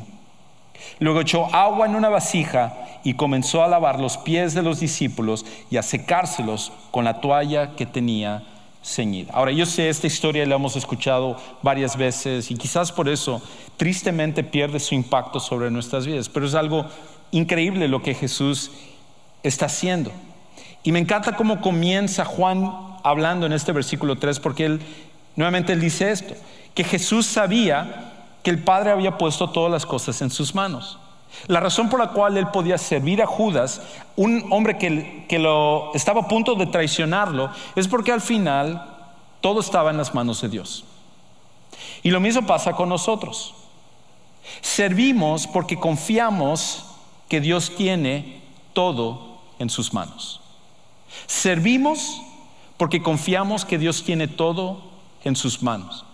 Luego 1.00 1.22
echó 1.22 1.48
agua 1.56 1.88
en 1.88 1.96
una 1.96 2.10
vasija 2.10 2.76
y 3.04 3.16
comenzó 3.16 3.64
a 3.64 3.68
lavar 3.68 4.00
los 4.00 4.20
pies 4.20 4.54
de 4.54 4.62
los 4.62 4.80
discípulos 4.80 5.48
y 5.72 5.78
a 5.78 5.82
secárselos 5.82 6.72
con 6.92 7.06
la 7.06 7.22
toalla 7.22 7.76
que 7.76 7.88
tenía 7.88 8.44
Ahora, 9.34 9.52
yo 9.52 9.66
sé, 9.66 9.90
esta 9.90 10.08
historia 10.08 10.46
la 10.46 10.56
hemos 10.56 10.76
escuchado 10.78 11.36
varias 11.62 11.98
veces 11.98 12.50
y 12.50 12.56
quizás 12.56 12.92
por 12.92 13.10
eso 13.10 13.42
tristemente 13.76 14.44
pierde 14.44 14.80
su 14.80 14.96
impacto 14.96 15.40
sobre 15.42 15.70
nuestras 15.70 16.06
vidas, 16.06 16.30
pero 16.30 16.46
es 16.46 16.56
algo 16.56 16.86
increíble 17.32 17.90
lo 17.90 18.02
que 18.02 18.14
Jesús 18.14 18.72
está 19.44 19.66
haciendo. 19.66 20.12
Y 20.84 20.94
me 20.94 21.00
encanta 21.00 21.36
cómo 21.36 21.60
comienza 21.60 22.24
Juan 22.24 22.72
hablando 23.04 23.46
en 23.46 23.54
este 23.54 23.74
versículo 23.74 24.18
3, 24.18 24.40
porque 24.40 24.66
él, 24.66 24.82
nuevamente 25.36 25.74
él 25.74 25.82
dice 25.82 26.10
esto, 26.12 26.34
que 26.74 26.86
Jesús 26.86 27.26
sabía 27.26 28.14
que 28.42 28.52
el 28.52 28.64
Padre 28.64 28.92
había 28.92 29.18
puesto 29.18 29.50
todas 29.50 29.72
las 29.72 29.86
cosas 29.86 30.22
en 30.22 30.30
sus 30.30 30.56
manos. 30.56 30.98
La 31.46 31.60
razón 31.60 31.90
por 31.90 32.00
la 32.00 32.10
cual 32.10 32.38
él 32.38 32.48
podía 32.48 32.78
servir 32.78 33.22
a 33.22 33.28
Judas, 33.28 33.82
un 34.16 34.46
hombre 34.50 34.78
que, 34.78 35.26
que 35.30 35.40
lo 35.40 35.94
estaba 35.94 36.22
a 36.22 36.28
punto 36.28 36.56
de 36.56 36.66
traicionarlo, 36.66 37.52
es 37.76 37.88
porque 37.88 38.12
al 38.12 38.22
final 38.22 38.96
todo 39.42 39.60
estaba 39.60 39.92
en 39.92 39.98
las 39.98 40.14
manos 40.14 40.42
de 40.42 40.50
Dios. 40.50 40.84
Y 42.04 42.10
lo 42.10 42.20
mismo 42.20 42.46
pasa 42.46 42.74
con 42.74 42.90
nosotros. 42.90 43.54
Servimos 44.62 45.48
porque 45.48 45.78
confiamos 45.78 46.86
que 47.30 47.40
Dios 47.40 47.74
tiene 47.76 48.42
todo 48.74 49.38
en 49.60 49.70
sus 49.70 49.94
manos. 49.94 50.42
Servimos 51.26 52.22
porque 52.78 53.02
confiamos 53.02 53.66
que 53.66 53.78
Dios 53.78 54.04
tiene 54.04 54.28
todo 54.28 54.82
en 55.24 55.36
sus 55.36 55.62
manos. 55.62 56.06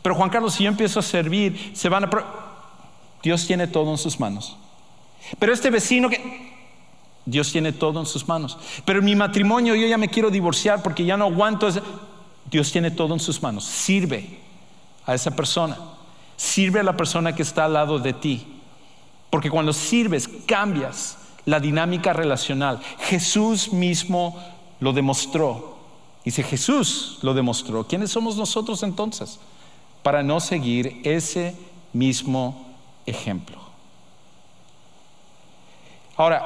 Pero 0.00 0.14
Juan 0.14 0.30
Carlos, 0.30 0.54
si 0.54 0.64
yo 0.64 0.68
empiezo 0.70 1.00
a 1.00 1.02
servir, 1.02 1.72
se 1.74 1.88
van 1.88 2.04
a... 2.04 2.10
Dios 3.22 3.46
tiene 3.46 3.66
todo 3.66 3.90
en 3.90 3.98
sus 3.98 4.18
manos. 4.18 4.56
Pero 5.38 5.52
este 5.52 5.70
vecino 5.70 6.08
que... 6.08 6.52
Dios 7.24 7.52
tiene 7.52 7.72
todo 7.72 8.00
en 8.00 8.06
sus 8.06 8.26
manos. 8.26 8.58
Pero 8.84 8.98
en 8.98 9.04
mi 9.04 9.14
matrimonio 9.14 9.76
yo 9.76 9.86
ya 9.86 9.96
me 9.96 10.08
quiero 10.08 10.28
divorciar 10.30 10.82
porque 10.82 11.04
ya 11.04 11.16
no 11.16 11.26
aguanto. 11.26 11.68
Dios 12.50 12.72
tiene 12.72 12.90
todo 12.90 13.14
en 13.14 13.20
sus 13.20 13.40
manos. 13.40 13.64
Sirve 13.64 14.40
a 15.06 15.14
esa 15.14 15.30
persona. 15.30 15.78
Sirve 16.36 16.80
a 16.80 16.82
la 16.82 16.96
persona 16.96 17.32
que 17.32 17.42
está 17.42 17.66
al 17.66 17.74
lado 17.74 18.00
de 18.00 18.12
ti. 18.12 18.46
Porque 19.30 19.50
cuando 19.50 19.72
sirves, 19.72 20.28
cambias 20.46 21.16
la 21.44 21.60
dinámica 21.60 22.12
relacional. 22.12 22.80
Jesús 22.98 23.72
mismo 23.72 24.36
lo 24.80 24.92
demostró. 24.92 25.78
Dice 26.24 26.42
Jesús 26.42 27.20
lo 27.22 27.34
demostró. 27.34 27.86
¿Quiénes 27.86 28.10
somos 28.10 28.36
nosotros 28.36 28.82
entonces? 28.82 29.38
para 30.02 30.22
no 30.22 30.40
seguir 30.40 31.00
ese 31.04 31.56
mismo 31.92 32.66
ejemplo. 33.06 33.61
Ahora, 36.22 36.44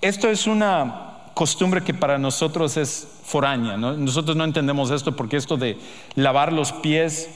esto 0.00 0.28
es 0.28 0.48
una 0.48 1.18
costumbre 1.32 1.84
que 1.84 1.94
para 1.94 2.18
nosotros 2.18 2.76
es 2.76 3.06
foránea. 3.22 3.76
Nosotros 3.76 4.36
no 4.36 4.42
entendemos 4.42 4.90
esto 4.90 5.14
porque 5.14 5.36
esto 5.36 5.56
de 5.56 5.78
lavar 6.16 6.52
los 6.52 6.72
pies 6.72 7.30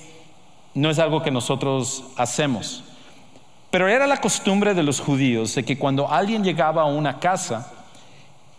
no 0.75 0.91
es 0.91 0.99
algo 0.99 1.23
que 1.23 1.31
nosotros 1.31 2.03
hacemos. 2.17 2.83
Pero 3.71 3.87
era 3.87 4.09
la 4.09 4.17
costumbre 4.17 4.75
de 4.75 4.83
los 4.83 4.99
judíos 4.99 5.55
de 5.55 5.65
que 5.65 5.79
cuando 5.79 6.11
alguien 6.11 6.43
llegaba 6.43 6.83
a 6.83 6.87
una 6.87 7.21
casa, 7.21 7.73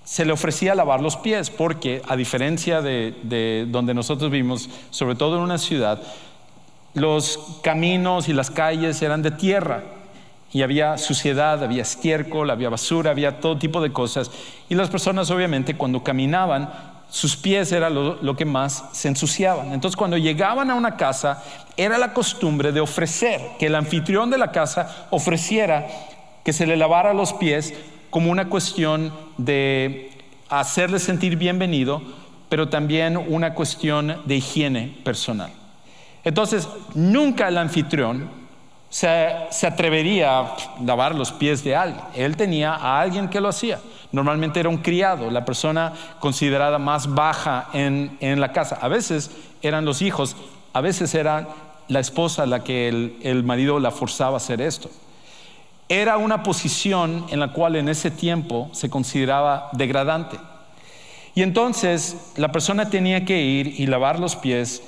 se 0.06 0.24
le 0.24 0.32
ofrecía 0.32 0.74
lavar 0.74 1.02
los 1.02 1.18
pies, 1.18 1.50
porque 1.50 2.02
a 2.08 2.16
diferencia 2.16 2.82
de, 2.82 3.14
de 3.24 3.66
donde 3.68 3.94
nosotros 3.94 4.32
vivimos, 4.32 4.70
sobre 4.90 5.16
todo 5.16 5.36
en 5.36 5.42
una 5.42 5.58
ciudad, 5.58 6.02
los 6.94 7.60
caminos 7.62 8.30
y 8.30 8.34
las 8.34 8.50
calles 8.50 9.02
eran 9.02 9.22
de 9.22 9.32
tierra 9.32 9.84
y 10.54 10.64
había 10.64 10.98
suciedad, 10.98 11.64
había 11.64 11.84
estiércol, 11.84 12.50
había 12.50 12.70
basura, 12.70 13.12
había 13.12 13.40
todo 13.40 13.58
tipo 13.58 13.82
de 13.82 13.94
cosas. 13.94 14.32
Y 14.70 14.76
las 14.76 14.90
personas 14.90 15.32
obviamente 15.32 15.78
cuando 15.78 16.04
caminaban, 16.04 16.70
sus 17.10 17.36
pies 17.36 17.72
era 17.72 17.90
lo, 17.90 18.36
que 18.36 18.46
más 18.46 18.86
se 18.94 19.08
ensuciaban. 19.08 19.72
Entonces 19.74 19.96
cuando 19.96 20.18
llegaban 20.18 20.70
a 20.70 20.76
una 20.76 20.98
casa, 20.98 21.44
era 21.78 21.98
la 21.98 22.14
costumbre 22.14 22.72
de 22.72 22.82
ofrecer, 22.82 23.42
que 23.60 23.68
el 23.68 23.76
anfitrión 23.76 24.30
de 24.30 24.38
la 24.38 24.52
casa 24.52 25.08
ofreciera 25.10 25.88
que 26.44 26.54
se 26.54 26.66
le 26.66 26.76
lavara 26.78 27.14
los 27.14 27.34
pies 27.34 27.74
como 28.10 28.32
una 28.32 28.50
cuestión 28.50 29.14
de 29.38 30.12
hacerle 30.50 31.00
sentir 31.00 31.38
bienvenido, 31.38 32.02
pero 32.50 32.68
también 32.68 33.16
una 33.16 33.54
cuestión 33.54 34.22
de 34.26 34.36
higiene 34.36 34.98
personal. 35.04 35.52
Entonces, 36.24 36.68
nunca 36.94 37.48
el 37.48 37.58
anfitrión 37.58 38.41
se, 38.92 39.66
atrevería 39.66 40.40
a 40.40 40.58
lavar 40.84 41.16
los 41.16 41.32
pies 41.32 41.64
de 41.64 41.76
alguien. 41.76 42.04
Él 42.14 42.36
tenía 42.36 42.76
a 42.76 43.00
alguien 43.00 43.30
que 43.30 43.40
lo 43.40 43.48
hacía. 43.48 43.80
Normalmente 44.12 44.60
era 44.60 44.68
un 44.68 44.80
criado, 44.80 45.32
la 45.32 45.46
persona 45.46 45.94
considerada 46.20 46.78
más 46.78 47.08
baja 47.08 47.70
en, 47.72 48.42
la 48.42 48.52
casa. 48.52 48.78
A 48.82 48.90
veces 48.90 49.32
eran 49.62 49.86
los 49.86 50.02
hijos, 50.02 50.36
a 50.74 50.82
veces 50.82 51.16
era 51.16 51.48
la 51.88 52.02
esposa 52.02 52.46
la 52.46 52.66
que 52.66 52.90
el, 53.22 53.44
marido 53.46 53.80
la 53.80 53.92
forzaba 53.92 54.34
a 54.34 54.38
hacer 54.38 54.62
esto. 54.62 54.92
Era 55.88 56.18
una 56.18 56.44
posición 56.44 57.26
en 57.30 57.40
la 57.40 57.54
cual 57.54 57.78
en 57.78 57.88
ese 57.88 58.12
tiempo 58.12 58.70
se 58.74 58.90
consideraba 58.90 59.70
degradante. 59.72 60.38
Y 61.34 61.44
entonces 61.44 62.34
la 62.36 62.52
persona 62.52 62.90
tenía 62.90 63.24
que 63.24 63.42
ir 63.42 63.80
y 63.80 63.88
lavar 63.88 64.20
los 64.20 64.36
pies 64.36 64.84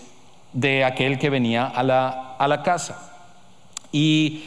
de 0.51 0.83
aquel 0.83 1.19
que 1.19 1.29
venía 1.29 1.65
a 1.65 1.83
la, 1.83 2.61
casa. 2.63 3.12
Y 3.93 4.43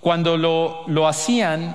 cuando 0.00 0.36
lo, 0.36 1.08
hacían, 1.08 1.74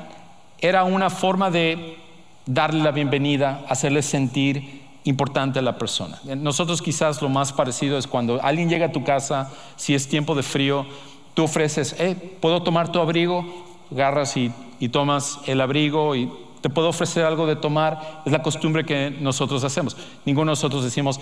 era 0.60 0.86
una 0.86 1.10
forma 1.10 1.51
de 1.51 1.97
darle 2.45 2.84
la 2.84 2.91
bienvenida, 2.91 3.65
hacerle 3.67 4.01
sentir 4.01 4.86
importante 5.03 5.60
a 5.60 5.62
la 5.62 5.77
persona. 5.77 6.19
Nosotros 6.38 6.82
quizás 6.82 7.21
lo 7.21 7.27
más 7.27 7.51
parecido 7.51 7.97
es 7.97 8.08
cuando 8.08 8.41
alguien 8.41 8.69
llega 8.69 8.86
a 8.86 8.91
tu 8.91 9.03
casa, 9.03 9.51
si 9.75 9.95
es 9.95 10.08
tiempo 10.08 10.36
de 10.36 10.43
frío, 10.43 10.86
tú 11.34 11.43
ofreces, 11.43 11.95
eh, 11.99 12.15
¿puedo 12.39 12.62
tomar 12.63 12.91
tu 12.91 12.99
abrigo? 12.99 13.65
Agarras 13.91 14.38
y, 14.38 14.51
y 14.80 14.89
tomas 14.89 15.39
el 15.47 15.60
abrigo 15.60 16.15
y 16.15 16.30
te 16.62 16.69
puedo 16.69 16.89
ofrecer 16.89 17.25
algo 17.25 17.47
de 17.47 17.56
tomar. 17.56 18.21
Es 18.25 18.32
la 18.32 18.43
costumbre 18.43 18.86
que 18.86 19.10
nosotros 19.10 19.63
hacemos. 19.63 19.97
Ninguno 20.25 20.51
de 20.51 20.53
nosotros 20.53 20.84
decimos, 20.84 21.19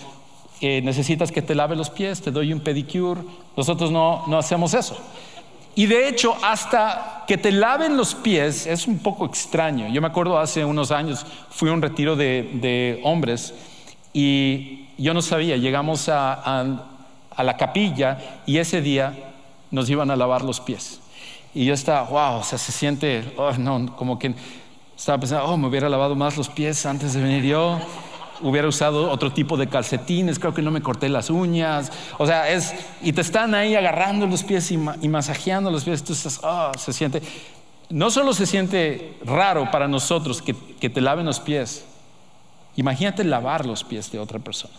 eh, 0.61 0.81
necesitas 0.81 1.31
que 1.31 1.41
te 1.41 1.53
lave 1.53 1.75
los 1.75 1.89
pies, 1.89 2.21
te 2.21 2.31
doy 2.31 2.51
un 2.51 2.61
pedicure. 2.61 3.21
Nosotros 3.55 3.91
no, 3.91 4.23
no 4.27 4.37
hacemos 4.37 4.73
eso. 4.73 4.97
Y 5.75 5.87
de 5.87 6.07
hecho, 6.07 6.35
hasta 6.41 7.25
que 7.27 7.37
te 7.37 7.51
laven 7.51 7.97
los 7.97 8.15
pies 8.15 8.65
es 8.65 8.87
un 8.87 8.99
poco 8.99 9.25
extraño. 9.25 9.89
Yo 9.89 10.01
me 10.01 10.07
acuerdo 10.07 10.39
hace 10.39 10.63
unos 10.63 10.89
años, 10.91 11.25
fui 11.49 11.69
a 11.69 11.73
un 11.73 11.81
retiro 11.81 12.15
de, 12.15 13.01
hombres 13.03 13.53
y 14.13 14.87
yo 14.97 15.13
no 15.13 15.21
sabía, 15.21 15.57
llegamos 15.57 16.07
a, 16.07 16.33
a, 17.35 17.43
la 17.43 17.57
capilla 17.57 18.17
y 18.45 18.57
ese 18.57 18.81
día 18.81 19.33
nos 19.69 19.89
iban 19.89 20.09
a 20.11 20.15
lavar 20.15 20.43
los 20.43 20.61
pies. 20.61 21.01
Y 21.53 21.65
yo 21.65 21.73
estaba, 21.73 22.03
wow, 22.03 22.39
o 22.39 22.43
sea, 22.43 22.57
se 22.57 22.71
siente, 22.71 23.33
oh, 23.35 23.51
no, 23.57 23.93
como 23.97 24.17
que 24.17 24.33
estaba 24.97 25.19
pensando, 25.19 25.45
oh, 25.45 25.57
me 25.57 25.67
hubiera 25.67 25.89
lavado 25.89 26.15
más 26.15 26.37
los 26.37 26.47
pies 26.47 26.85
antes 26.85 27.13
de 27.13 27.21
venir 27.21 27.43
yo 27.43 27.79
hubiera 28.41 28.67
usado 28.67 29.09
otro 29.09 29.31
tipo 29.31 29.57
de 29.57 29.67
calcetines, 29.67 30.39
creo 30.39 30.53
que 30.53 30.61
no 30.61 30.71
me 30.71 30.81
corté 30.81 31.09
las 31.09 31.29
uñas. 31.29 31.91
O 32.17 32.25
sea, 32.25 32.49
es, 32.49 32.73
y 33.01 33.13
te 33.13 33.21
están 33.21 33.55
ahí 33.55 33.75
agarrando 33.75 34.27
los 34.27 34.43
pies 34.43 34.71
y, 34.71 34.77
masajeando 34.77 35.71
los 35.71 35.83
pies. 35.83 36.03
Tú 36.03 36.13
estás, 36.13 36.39
oh, 36.43 36.71
se 36.77 36.93
siente, 36.93 37.21
no 37.89 38.11
solo 38.11 38.33
se 38.33 38.45
siente 38.45 39.17
raro 39.23 39.69
para 39.71 39.87
nosotros 39.87 40.41
que, 40.41 40.55
que 40.55 40.89
te 40.89 41.01
laven 41.01 41.25
los 41.25 41.39
pies, 41.39 41.85
imagínate 42.75 43.23
lavar 43.23 43.65
los 43.65 43.83
pies 43.83 44.11
de 44.11 44.19
otra 44.19 44.39
persona. 44.39 44.75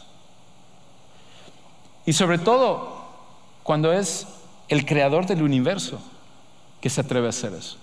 Y 2.05 2.13
sobre 2.13 2.39
todo, 2.39 3.05
cuando 3.63 3.93
es 3.93 4.27
el 4.69 4.87
creador 4.87 5.27
del 5.27 5.43
universo 5.43 6.01
que 6.81 6.91
se 6.91 7.01
atreve 7.01 7.27
a 7.27 7.31
hacer 7.31 7.53
eso, 7.53 7.79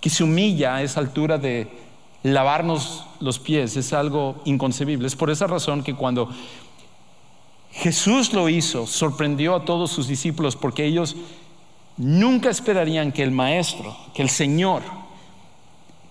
que 0.00 0.10
se 0.10 0.24
humilla 0.24 0.76
a 0.76 0.82
esa 0.82 1.00
altura 1.00 1.38
de 1.38 1.89
lavarnos 2.22 3.04
los 3.20 3.38
pies 3.38 3.76
es 3.76 3.92
algo 3.92 4.40
inconcebible. 4.44 5.06
Es 5.06 5.16
por 5.16 5.30
esa 5.30 5.46
razón 5.46 5.82
que 5.82 5.94
cuando 5.94 6.28
Jesús 7.72 8.32
lo 8.32 8.48
hizo, 8.48 8.86
sorprendió 8.86 9.54
a 9.54 9.64
todos 9.64 9.90
sus 9.90 10.08
discípulos 10.08 10.56
porque 10.56 10.84
ellos 10.84 11.16
nunca 11.96 12.50
esperarían 12.50 13.12
que 13.12 13.22
el 13.22 13.30
Maestro, 13.30 13.96
que 14.14 14.22
el 14.22 14.30
Señor, 14.30 14.82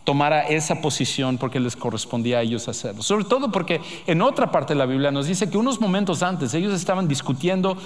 tomara 0.03 0.47
esa 0.47 0.81
posición 0.81 1.37
porque 1.37 1.59
les 1.59 1.75
correspondía 1.75 2.39
a 2.39 2.41
ellos 2.41 2.67
hacerlo. 2.67 3.03
Sobre 3.03 3.25
todo 3.25 3.51
porque 3.51 3.81
en 4.07 4.21
otra 4.21 4.51
parte 4.51 4.73
de 4.73 4.79
la 4.79 4.87
Biblia 4.87 5.11
nos 5.11 5.27
dice 5.27 5.49
que 5.49 5.57
unos 5.57 5.79
momentos 5.79 6.23
antes 6.23 6.53
ellos 6.53 6.73
estaban 6.73 7.07
discutiendo 7.07 7.77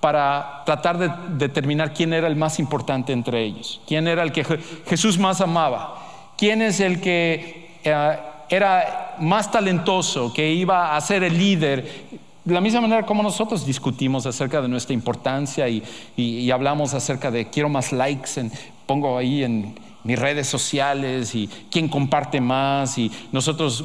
para 0.00 0.62
tratar 0.64 0.98
de 0.98 1.10
determinar 1.36 1.92
quién 1.92 2.12
era 2.12 2.28
el 2.28 2.36
más 2.36 2.58
importante 2.58 3.12
entre 3.12 3.42
ellos, 3.42 3.80
quién 3.86 4.06
era 4.08 4.22
el 4.22 4.32
que 4.32 4.44
Jesús 4.86 5.18
más 5.18 5.40
amaba, 5.40 6.32
quién 6.38 6.62
es 6.62 6.80
el 6.80 7.00
que 7.00 7.65
era 7.86 9.16
más 9.18 9.50
talentoso, 9.50 10.32
que 10.32 10.52
iba 10.52 10.96
a 10.96 11.00
ser 11.00 11.22
el 11.22 11.36
líder. 11.36 12.06
De 12.44 12.54
la 12.54 12.60
misma 12.60 12.80
manera 12.80 13.04
como 13.04 13.22
nosotros 13.22 13.66
discutimos 13.66 14.26
acerca 14.26 14.60
de 14.60 14.68
nuestra 14.68 14.94
importancia 14.94 15.68
y, 15.68 16.50
hablamos 16.50 16.94
acerca 16.94 17.30
de 17.30 17.48
quiero 17.50 17.68
más 17.68 17.92
likes, 17.92 18.40
en, 18.40 18.52
pongo 18.86 19.18
ahí 19.18 19.42
en 19.42 19.78
mis 20.04 20.18
redes 20.18 20.46
sociales 20.46 21.34
y 21.34 21.48
quién 21.70 21.88
comparte 21.88 22.40
más 22.40 22.96
y 22.96 23.10
nosotros 23.32 23.84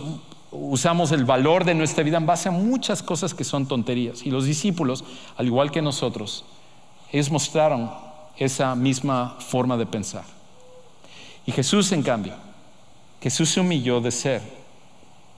usamos 0.51 1.11
el 1.11 1.25
valor 1.25 1.65
de 1.65 1.73
nuestra 1.73 2.03
vida 2.03 2.17
en 2.17 2.25
base 2.25 2.49
a 2.49 2.51
muchas 2.51 3.01
cosas 3.01 3.33
que 3.33 3.43
son 3.43 3.65
tonterías. 3.65 4.23
Y 4.25 4.29
los 4.29 4.45
discípulos, 4.45 5.03
al 5.37 5.47
igual 5.47 5.71
que 5.71 5.81
nosotros, 5.81 6.45
ellos 7.11 7.31
mostraron 7.31 7.89
esa 8.37 8.75
misma 8.75 9.37
forma 9.39 9.77
de 9.77 9.85
pensar. 9.85 10.23
Y 11.45 11.51
Jesús, 11.51 11.91
en 11.91 12.03
cambio, 12.03 12.33
Jesús 13.21 13.49
se 13.49 13.59
humilló 13.59 14.01
de 14.01 14.11
ser 14.11 14.41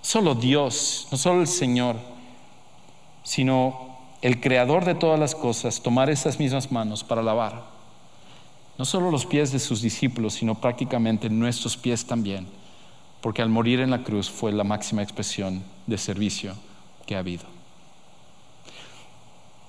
solo 0.02 0.36
Dios, 0.36 1.08
no 1.12 1.18
solo 1.18 1.42
el 1.42 1.48
Señor, 1.48 1.98
sino 3.24 3.98
el 4.22 4.40
creador 4.40 4.86
de 4.86 4.96
todas 4.96 5.20
las 5.20 5.36
cosas, 5.36 5.82
tomar 5.82 6.10
esas 6.10 6.40
mismas 6.40 6.72
manos 6.72 7.04
para 7.04 7.22
lavar 7.22 7.74
no 8.78 8.86
solo 8.86 9.12
los 9.12 9.26
pies 9.26 9.52
de 9.52 9.60
sus 9.60 9.82
discípulos, 9.82 10.34
sino 10.34 10.56
prácticamente 10.56 11.30
nuestros 11.30 11.78
pies 11.78 12.06
también, 12.06 12.48
porque 13.22 13.42
al 13.42 13.50
morir 13.50 13.80
en 13.80 13.92
la 13.92 14.04
cruz 14.04 14.30
fue 14.30 14.52
la 14.52 14.64
máxima 14.64 15.04
expresión 15.04 15.64
de 15.86 15.98
servicio 15.98 16.56
que 17.06 17.16
ha 17.16 17.20
habido. 17.20 17.44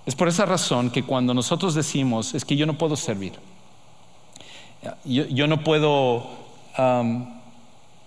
Es 0.06 0.14
por 0.14 0.28
esa 0.28 0.46
razón 0.46 0.90
que 0.90 1.02
cuando 1.02 1.34
nosotros 1.34 1.74
decimos, 1.74 2.34
es 2.34 2.44
que 2.44 2.56
yo 2.56 2.66
no 2.66 2.78
puedo 2.78 2.96
servir, 2.96 3.32
yo, 5.04 5.46
no 5.46 5.64
puedo 5.64 6.28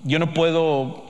yo 0.03 0.19
no 0.19 0.33
puedo 0.33 1.03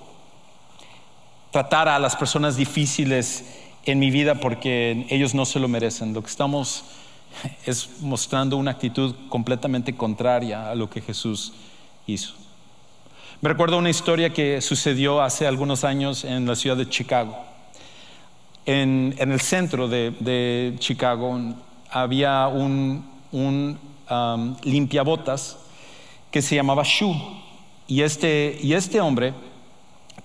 tratar 1.51 1.87
a 1.87 1.99
las 1.99 2.15
personas 2.15 2.55
difíciles 2.55 3.45
en 3.85 3.99
mi 3.99 4.11
vida 4.11 4.35
porque 4.35 5.05
ellos 5.09 5.33
no 5.33 5.45
se 5.45 5.59
lo 5.59 5.67
merecen. 5.67 6.13
Lo 6.13 6.21
que 6.21 6.29
estamos 6.29 6.83
es 7.65 8.01
mostrando 8.01 8.57
una 8.57 8.71
actitud 8.71 9.15
completamente 9.29 9.95
contraria 9.95 10.69
a 10.69 10.75
lo 10.75 10.89
que 10.89 11.01
Jesús 11.01 11.53
hizo. 12.05 12.33
Me 13.41 13.49
recuerdo 13.49 13.77
una 13.77 13.89
historia 13.89 14.31
que 14.31 14.61
sucedió 14.61 15.21
hace 15.21 15.45
algunos 15.45 15.83
años 15.83 16.23
en 16.23 16.45
la 16.47 16.55
ciudad 16.55 16.75
de 16.75 16.89
Chicago. 16.89 17.37
En, 18.65 19.15
el 19.17 19.39
centro 19.39 19.87
de, 19.87 20.75
Chicago 20.79 21.39
había 21.89 22.47
un, 22.47 23.05
um, 23.31 24.55
limpiabotas 24.63 25.57
que 26.31 26.41
se 26.41 26.55
llamaba 26.55 26.83
Shu 26.83 27.15
y 27.87 28.01
este, 28.01 28.57
y 28.61 28.73
este 28.73 28.99
hombre 29.01 29.33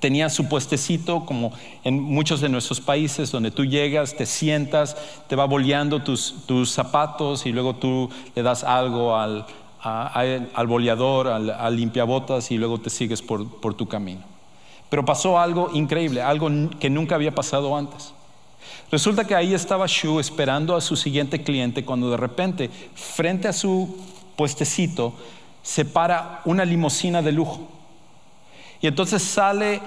tenía 0.00 0.28
su 0.28 0.48
puestecito 0.48 1.24
como 1.24 1.52
en 1.84 2.02
muchos 2.02 2.40
de 2.40 2.48
nuestros 2.48 2.80
países 2.80 3.30
donde 3.30 3.52
tú 3.52 3.64
llegas, 3.64 4.16
te 4.16 4.26
sientas, 4.26 4.96
te 5.28 5.36
va 5.36 5.44
boleando 5.44 6.02
tus, 6.02 6.34
zapatos 6.66 7.46
y 7.46 7.52
luego 7.52 7.76
tú 7.76 8.10
le 8.34 8.42
das 8.42 8.64
algo 8.64 9.16
al, 9.16 9.46
al 9.80 10.66
boleador, 10.66 11.28
al, 11.28 11.50
al, 11.50 11.76
limpiabotas 11.76 12.50
y 12.50 12.58
luego 12.58 12.78
te 12.78 12.90
sigues 12.90 13.22
por, 13.22 13.60
por 13.60 13.74
tu 13.74 13.86
camino. 13.86 14.22
Pero 14.90 15.04
pasó 15.04 15.38
algo 15.38 15.70
increíble, 15.72 16.20
algo 16.20 16.50
que 16.80 16.90
nunca 16.90 17.14
había 17.14 17.34
pasado 17.34 17.76
antes. 17.76 18.12
Resulta 18.90 19.24
que 19.24 19.34
ahí 19.34 19.54
estaba 19.54 19.86
Shu 19.86 20.20
esperando 20.20 20.76
a 20.76 20.80
su 20.80 20.96
siguiente 20.96 21.42
cliente 21.42 21.84
cuando 21.84 22.10
de 22.10 22.16
repente, 22.16 22.70
frente 22.94 23.48
a 23.48 23.52
su 23.52 23.96
puestecito, 24.36 25.14
se 25.62 25.84
para 25.84 26.40
una 26.44 26.64
limusina 26.64 27.22
de 27.22 27.32
lujo. 27.32 27.68
Y 28.80 28.86
entonces 28.88 29.22
sale 29.22 29.80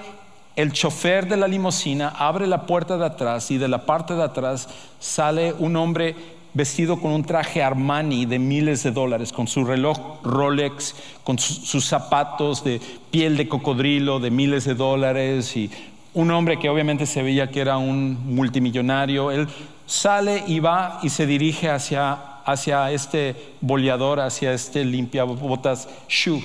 el 0.56 0.72
chofer 0.72 1.28
de 1.28 1.36
la 1.36 1.46
limusina, 1.46 2.08
abre 2.08 2.46
la 2.46 2.64
puerta 2.64 2.96
de 2.96 3.04
atrás 3.04 3.50
y 3.50 3.58
de 3.58 3.68
la 3.68 3.84
parte 3.84 4.14
de 4.14 4.22
atrás 4.22 4.68
sale 4.98 5.52
un 5.52 5.76
hombre 5.76 6.16
vestido 6.54 6.98
con 6.98 7.12
un 7.12 7.22
traje 7.22 7.62
Armani 7.62 8.24
de 8.24 8.38
miles 8.38 8.82
de 8.82 8.90
dólares, 8.90 9.30
con 9.30 9.46
su 9.46 9.66
reloj 9.66 9.98
Rolex, 10.24 10.94
con 11.22 11.38
sus 11.38 11.84
zapatos 11.84 12.64
de 12.64 12.80
piel 13.10 13.36
de 13.36 13.46
cocodrilo 13.46 14.18
de 14.18 14.30
miles 14.30 14.64
de 14.64 14.74
dólares 14.74 15.54
y 15.54 15.70
un 16.14 16.30
hombre 16.30 16.58
que 16.58 16.70
obviamente 16.70 17.04
se 17.04 17.22
veía 17.22 17.50
que 17.50 17.60
era 17.60 17.76
un 17.76 18.34
multimillonario. 18.34 19.30
Él 19.30 19.46
sale 19.84 20.44
y 20.46 20.60
va 20.60 20.98
y 21.02 21.10
se 21.10 21.26
dirige 21.26 21.68
hacia 21.68 22.35
hacia 22.46 22.90
este 22.92 23.34
boleador, 23.60 24.20
hacia 24.20 24.52
este 24.52 24.84
limpiabotas 24.84 25.88
Shu. 26.08 26.40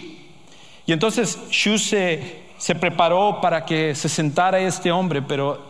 Y 0.86 0.92
entonces 0.92 1.40
Shu 1.52 1.78
se, 1.78 2.42
se 2.58 2.76
preparó 2.76 3.40
para 3.40 3.64
que 3.64 3.96
se 3.96 4.10
sentara 4.10 4.60
este 4.60 4.92
hombre, 4.92 5.22
pero 5.22 5.62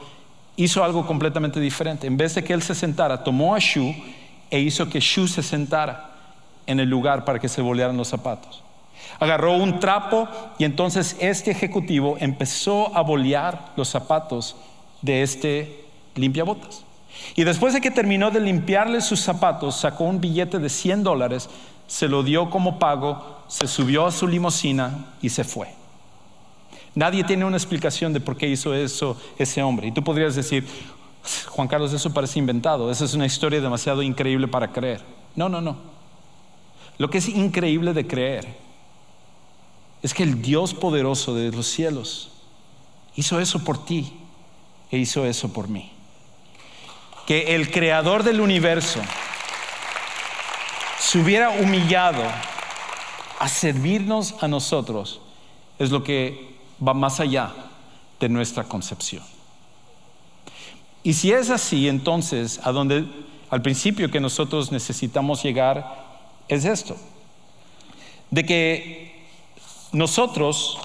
hizo 0.56 0.84
algo 0.84 1.06
completamente 1.06 1.60
diferente. 1.60 2.08
En 2.08 2.18
vez 2.18 2.34
de 2.34 2.44
que 2.44 2.54
él 2.54 2.64
se 2.64 2.74
sentara, 2.74 3.24
tomó 3.24 3.54
a 3.54 3.60
Shu 3.60 3.94
e 4.50 4.60
hizo 4.60 4.90
que 4.90 5.00
Shu 5.02 5.28
se 5.28 5.44
sentara 5.44 6.12
en 6.66 6.80
el 6.80 6.90
lugar 6.90 7.26
para 7.26 7.38
que 7.38 7.50
se 7.50 7.62
bolearan 7.62 7.98
los 7.98 8.08
zapatos. 8.08 8.64
Agarró 9.20 9.54
un 9.56 9.80
trapo 9.80 10.28
y 10.58 10.64
entonces 10.64 11.18
este 11.20 11.52
ejecutivo 11.52 12.16
empezó 12.20 12.96
a 12.96 13.02
bolear 13.02 13.74
los 13.76 13.90
zapatos 13.90 14.56
de 15.02 15.24
este 15.24 15.86
limpiabotas. 16.16 16.86
Y 17.36 17.44
después 17.44 17.74
de 17.74 17.82
que 17.82 17.92
terminó 17.92 18.32
de 18.32 18.40
limpiarle 18.40 19.02
sus 19.02 19.22
zapatos, 19.22 19.76
sacó 19.76 20.06
un 20.06 20.20
billete 20.20 20.60
de 20.60 20.70
100 20.70 21.04
dólares, 21.04 21.50
se 21.88 22.08
lo 22.08 22.24
dio 22.24 22.50
como 22.50 22.80
pago, 22.80 23.44
se 23.48 23.68
subió 23.68 24.06
a 24.06 24.12
su 24.12 24.28
limusina 24.28 25.14
y 25.22 25.30
se 25.30 25.44
fue. 25.44 25.68
Nadie 26.94 27.24
tiene 27.24 27.46
una 27.46 27.58
explicación 27.58 28.14
de 28.14 28.20
por 28.20 28.36
qué 28.36 28.48
hizo 28.48 28.74
eso 28.74 29.18
ese 29.38 29.64
hombre. 29.64 29.88
Y 29.88 29.92
tú 29.92 30.04
podrías 30.04 30.36
decir, 30.36 30.66
Juan 31.48 31.68
Carlos, 31.68 31.94
eso 31.94 32.14
parece 32.14 32.40
inventado, 32.40 32.92
esa 32.92 33.06
es 33.06 33.14
una 33.14 33.26
historia 33.26 33.62
demasiado 33.62 34.02
increíble 34.02 34.48
para 34.48 34.72
creer. 34.72 35.02
No, 35.36 35.48
no, 35.48 35.62
no. 35.62 35.78
Lo 36.98 37.10
que 37.10 37.20
es 37.20 37.30
increíble 37.30 37.94
de 37.94 38.08
creer 38.08 38.58
es 40.02 40.14
que 40.14 40.24
el 40.24 40.42
Dios 40.42 40.74
poderoso 40.74 41.34
de 41.34 41.52
los 41.52 41.68
cielos 41.68 42.32
hizo 43.16 43.40
eso 43.40 43.64
por 43.64 43.86
ti 43.86 44.14
e 44.90 44.98
hizo 44.98 45.26
eso 45.26 45.54
por 45.54 45.68
mí. 45.68 45.92
Que 47.32 47.56
el 47.56 47.72
creador 47.72 48.24
del 48.24 48.42
universo 48.42 49.00
se 51.00 51.18
hubiera 51.18 51.52
humillado 51.52 52.22
a 53.40 53.48
servirnos 53.48 54.36
a 54.44 54.50
nosotros 54.50 55.22
es 55.80 55.92
lo 55.92 56.04
que 56.04 56.58
va 56.86 56.94
más 56.94 57.22
allá 57.22 57.54
de 58.20 58.28
nuestra 58.28 58.66
concepción. 58.66 59.24
Y 61.04 61.14
si 61.14 61.32
es 61.32 61.50
así, 61.52 61.88
entonces 61.88 62.60
a 62.66 62.74
donde 62.74 63.06
al 63.50 63.62
principio 63.62 64.12
que 64.12 64.20
nosotros 64.20 64.70
necesitamos 64.74 65.42
llegar 65.42 66.04
es 66.50 66.66
esto, 66.66 66.98
de 68.30 68.46
que 68.46 69.26
nosotros, 69.94 70.78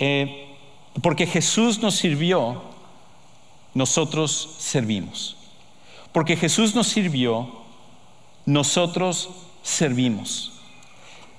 eh, 0.00 0.48
porque 1.00 1.28
Jesús 1.28 1.78
nos 1.78 1.94
sirvió, 1.94 2.74
nosotros 3.76 4.56
servimos. 4.58 5.36
Porque 6.10 6.34
Jesús 6.34 6.74
nos 6.74 6.86
sirvió, 6.86 7.46
nosotros 8.46 9.28
servimos. 9.62 10.52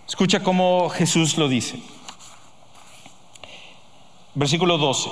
Escucha 0.07 0.43
cómo 0.43 0.87
Jesús 0.89 1.35
lo 1.35 1.49
dice. 1.49 1.79
Versículo 4.35 4.77
12. 4.77 5.09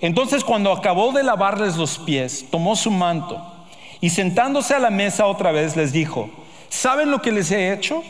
Entonces 0.00 0.42
cuando 0.42 0.72
acabó 0.72 1.12
de 1.12 1.22
lavarles 1.22 1.76
los 1.76 1.96
pies, 1.98 2.44
tomó 2.50 2.74
su 2.74 2.90
manto 2.90 3.40
y 4.00 4.10
sentándose 4.10 4.74
a 4.74 4.80
la 4.80 4.90
mesa 4.90 5.26
otra 5.26 5.52
vez 5.52 5.76
les 5.76 5.92
dijo, 5.92 6.28
¿saben 6.68 7.12
lo 7.12 7.22
que 7.22 7.30
les 7.30 7.52
he 7.52 7.72
hecho? 7.72 8.02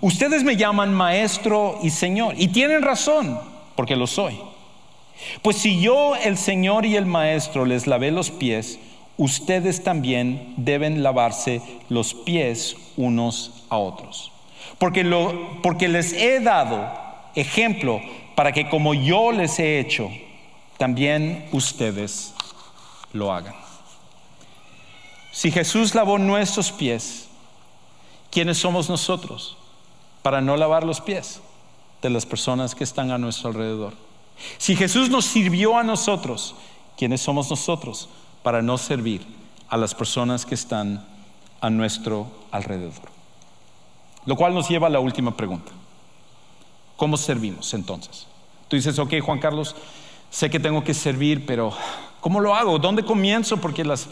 Ustedes 0.00 0.44
me 0.44 0.56
llaman 0.56 0.94
maestro 0.94 1.78
y 1.82 1.90
señor 1.90 2.36
y 2.38 2.48
tienen 2.48 2.80
razón, 2.80 3.38
porque 3.76 3.96
lo 3.96 4.06
soy. 4.06 4.40
Pues 5.42 5.56
si 5.56 5.80
yo, 5.80 6.16
el 6.16 6.36
señor 6.36 6.86
y 6.86 6.96
el 6.96 7.06
maestro, 7.06 7.64
les 7.64 7.86
lavé 7.86 8.10
los 8.10 8.30
pies, 8.30 8.78
ustedes 9.16 9.84
también 9.84 10.54
deben 10.56 11.02
lavarse 11.02 11.60
los 11.88 12.14
pies 12.14 12.76
unos 12.96 13.64
a 13.68 13.78
otros 13.78 14.32
porque, 14.82 15.04
lo, 15.04 15.62
porque 15.62 15.86
les 15.86 16.12
he 16.12 16.40
dado 16.40 16.90
ejemplo 17.36 18.00
para 18.34 18.50
que 18.50 18.68
como 18.68 18.94
yo 18.94 19.30
les 19.30 19.60
he 19.60 19.78
hecho, 19.78 20.10
también 20.76 21.48
ustedes 21.52 22.34
lo 23.12 23.32
hagan. 23.32 23.54
Si 25.30 25.52
Jesús 25.52 25.94
lavó 25.94 26.18
nuestros 26.18 26.72
pies, 26.72 27.28
¿quiénes 28.32 28.58
somos 28.58 28.90
nosotros 28.90 29.56
para 30.22 30.40
no 30.40 30.56
lavar 30.56 30.82
los 30.82 31.00
pies 31.00 31.40
de 32.02 32.10
las 32.10 32.26
personas 32.26 32.74
que 32.74 32.82
están 32.82 33.12
a 33.12 33.18
nuestro 33.18 33.50
alrededor? 33.50 33.94
Si 34.58 34.76
Jesús 34.76 35.10
nos 35.10 35.24
sirvió 35.24 35.76
a 35.76 35.82
nosotros, 35.82 36.54
¿quiénes 36.96 37.20
somos 37.20 37.50
nosotros 37.50 38.08
para 38.42 38.62
no 38.62 38.78
servir 38.78 39.26
a 39.68 39.76
las 39.76 39.94
personas 39.94 40.46
que 40.46 40.54
están 40.54 41.06
a 41.60 41.70
nuestro 41.70 42.30
alrededor? 42.50 43.10
Lo 44.26 44.36
cual 44.36 44.54
nos 44.54 44.68
lleva 44.68 44.86
a 44.86 44.90
la 44.90 45.00
última 45.00 45.36
pregunta. 45.36 45.72
¿Cómo 46.96 47.16
servimos 47.16 47.74
entonces? 47.74 48.26
Tú 48.68 48.76
dices, 48.76 48.98
ok, 48.98 49.14
Juan 49.20 49.40
Carlos, 49.40 49.74
sé 50.30 50.48
que 50.48 50.60
tengo 50.60 50.84
que 50.84 50.94
servir, 50.94 51.44
pero 51.46 51.72
¿cómo 52.20 52.40
lo 52.40 52.54
hago? 52.54 52.78
¿Dónde 52.78 53.04
comienzo? 53.04 53.56
Porque 53.56 53.84
las... 53.84 54.08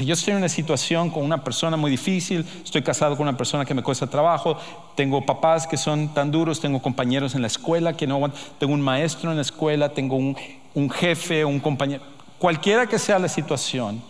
Yo 0.00 0.14
estoy 0.14 0.32
en 0.32 0.38
una 0.38 0.48
situación 0.48 1.10
con 1.10 1.24
una 1.24 1.42
persona 1.42 1.76
muy 1.76 1.90
difícil, 1.90 2.44
estoy 2.62 2.82
casado 2.82 3.16
con 3.16 3.26
una 3.26 3.36
persona 3.36 3.64
que 3.64 3.72
me 3.72 3.82
cuesta 3.82 4.06
trabajo, 4.06 4.58
tengo 4.94 5.24
papás 5.24 5.66
que 5.66 5.76
son 5.76 6.12
tan 6.12 6.30
duros, 6.30 6.60
tengo 6.60 6.82
compañeros 6.82 7.34
en 7.34 7.40
la 7.40 7.46
escuela 7.46 7.96
que 7.96 8.06
no 8.06 8.16
aguantan, 8.16 8.40
tengo 8.58 8.74
un 8.74 8.82
maestro 8.82 9.30
en 9.30 9.36
la 9.36 9.42
escuela, 9.42 9.88
tengo 9.88 10.16
un, 10.16 10.36
un 10.74 10.90
jefe, 10.90 11.44
un 11.44 11.60
compañero, 11.60 12.02
cualquiera 12.38 12.86
que 12.86 12.98
sea 12.98 13.18
la 13.18 13.28
situación, 13.28 14.02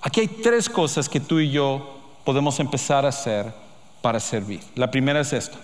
aquí 0.00 0.20
hay 0.20 0.28
tres 0.28 0.68
cosas 0.70 1.08
que 1.08 1.20
tú 1.20 1.38
y 1.40 1.50
yo 1.50 1.98
podemos 2.24 2.58
empezar 2.58 3.04
a 3.04 3.10
hacer 3.10 3.52
para 4.00 4.20
servir. 4.20 4.60
La 4.74 4.90
primera 4.90 5.20
es 5.20 5.32
esta. 5.32 5.58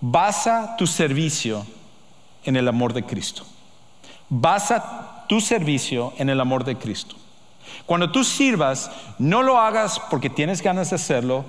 Basa 0.00 0.74
tu 0.76 0.86
servicio 0.86 1.66
en 2.44 2.56
el 2.56 2.68
amor 2.68 2.92
de 2.92 3.04
Cristo. 3.04 3.44
Basa 4.28 5.24
tu 5.28 5.40
servicio 5.40 6.12
en 6.18 6.30
el 6.30 6.40
amor 6.40 6.64
de 6.64 6.76
Cristo. 6.76 7.16
Cuando 7.86 8.10
tú 8.10 8.24
sirvas, 8.24 8.90
no 9.18 9.42
lo 9.42 9.58
hagas 9.58 10.00
porque 10.10 10.30
tienes 10.30 10.62
ganas 10.62 10.90
de 10.90 10.96
hacerlo, 10.96 11.44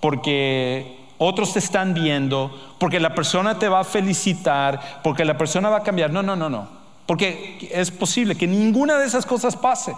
porque 0.00 1.06
otros 1.18 1.52
te 1.52 1.58
están 1.58 1.94
viendo, 1.94 2.56
porque 2.78 3.00
la 3.00 3.14
persona 3.14 3.58
te 3.58 3.68
va 3.68 3.80
a 3.80 3.84
felicitar, 3.84 5.00
porque 5.02 5.24
la 5.24 5.38
persona 5.38 5.68
va 5.68 5.78
a 5.78 5.82
cambiar. 5.82 6.10
No, 6.10 6.22
no, 6.22 6.36
no, 6.36 6.48
no. 6.48 6.68
Porque 7.06 7.68
es 7.72 7.90
posible 7.90 8.34
que 8.34 8.46
ninguna 8.46 8.98
de 8.98 9.06
esas 9.06 9.24
cosas 9.24 9.56
pase. 9.56 9.94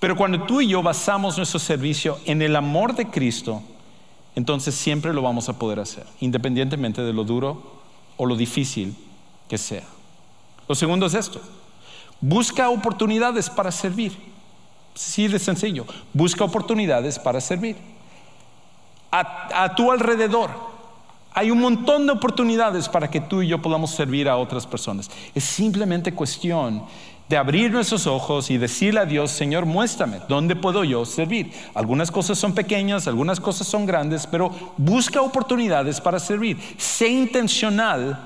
Pero 0.00 0.16
cuando 0.16 0.42
tú 0.44 0.60
y 0.60 0.68
yo 0.68 0.82
basamos 0.82 1.36
nuestro 1.36 1.58
servicio 1.58 2.18
en 2.24 2.40
el 2.40 2.54
amor 2.54 2.94
de 2.94 3.06
Cristo, 3.06 3.62
entonces 4.36 4.74
siempre 4.74 5.12
lo 5.12 5.22
vamos 5.22 5.48
a 5.48 5.58
poder 5.58 5.80
hacer, 5.80 6.06
independientemente 6.20 7.02
de 7.02 7.12
lo 7.12 7.24
duro 7.24 7.80
o 8.16 8.24
lo 8.24 8.36
difícil 8.36 8.96
que 9.48 9.58
sea. 9.58 9.82
Lo 10.68 10.74
segundo 10.74 11.06
es 11.06 11.14
esto, 11.14 11.40
busca 12.20 12.68
oportunidades 12.68 13.48
para 13.50 13.70
servir. 13.70 14.16
Sí, 14.94 15.28
de 15.28 15.38
sencillo, 15.38 15.86
busca 16.12 16.44
oportunidades 16.44 17.18
para 17.18 17.40
servir. 17.40 17.76
A, 19.10 19.74
tu 19.74 19.90
alrededor 19.90 20.50
hay 21.32 21.50
un 21.50 21.60
montón 21.60 22.06
de 22.06 22.12
oportunidades 22.12 22.88
para 22.88 23.08
que 23.08 23.20
tú 23.20 23.42
y 23.42 23.48
yo 23.48 23.62
podamos 23.62 23.92
servir 23.92 24.28
a 24.28 24.36
otras 24.36 24.66
personas. 24.66 25.08
Es 25.34 25.44
simplemente 25.44 26.12
cuestión 26.12 26.82
de 27.28 27.36
abrir 27.36 27.70
nuestros 27.70 28.06
ojos 28.06 28.50
y 28.50 28.58
decirle 28.58 29.00
a 29.00 29.04
Dios, 29.04 29.30
Señor, 29.30 29.64
muéstrame, 29.64 30.20
¿dónde 30.28 30.56
puedo 30.56 30.82
yo 30.82 31.04
servir? 31.04 31.52
Algunas 31.74 32.10
cosas 32.10 32.38
son 32.38 32.54
pequeñas, 32.54 33.06
algunas 33.06 33.38
cosas 33.38 33.68
son 33.68 33.86
grandes, 33.86 34.26
pero 34.26 34.50
busca 34.78 35.20
oportunidades 35.20 36.00
para 36.00 36.18
servir. 36.18 36.58
Sé 36.76 37.08
intencional 37.08 38.18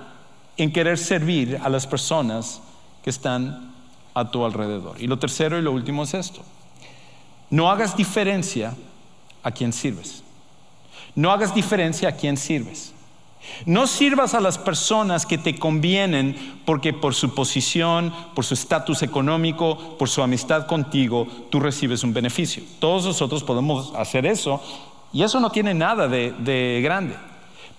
en 0.57 0.73
querer 0.73 0.97
servir 0.97 1.61
a 1.63 1.69
las 1.69 1.87
personas 1.87 2.63
que 3.03 3.11
están 3.11 3.72
a 4.15 4.31
tu 4.31 4.45
alrededor. 4.45 5.01
Y 5.01 5.07
lo 5.07 5.19
tercero 5.19 5.59
y 5.59 5.63
lo 5.63 5.73
último 5.73 6.03
es 6.03 6.15
esto. 6.15 6.43
No 7.51 7.71
hagas 7.71 7.97
diferencia 7.97 8.75
a 9.43 9.51
quien 9.51 9.73
sirves. 9.73 10.23
No 11.15 11.31
hagas 11.31 11.55
diferencia 11.55 12.09
a 12.09 12.13
quien 12.13 12.37
sirves. 12.37 12.95
No 13.67 13.87
sirvas 13.87 14.35
a 14.35 14.41
las 14.41 14.57
personas 14.57 15.27
que 15.27 15.37
te 15.37 15.59
convienen 15.59 16.61
porque 16.65 16.93
por 16.93 17.15
su 17.15 17.35
posición, 17.35 18.13
por 18.35 18.45
su 18.45 18.55
estatus 18.55 19.03
económico, 19.03 19.97
por 19.99 20.09
su 20.09 20.23
amistad 20.23 20.67
contigo, 20.67 21.27
tú 21.51 21.59
recibes 21.61 22.05
un 22.05 22.13
beneficio. 22.13 22.63
Todos 22.79 23.05
nosotros 23.05 23.43
podemos 23.43 23.93
hacer 23.97 24.27
eso 24.27 24.63
y 25.13 25.23
eso 25.23 25.41
no 25.41 25.51
tiene 25.51 25.75
nada 25.75 26.09
de, 26.09 26.81
grande. 26.83 27.17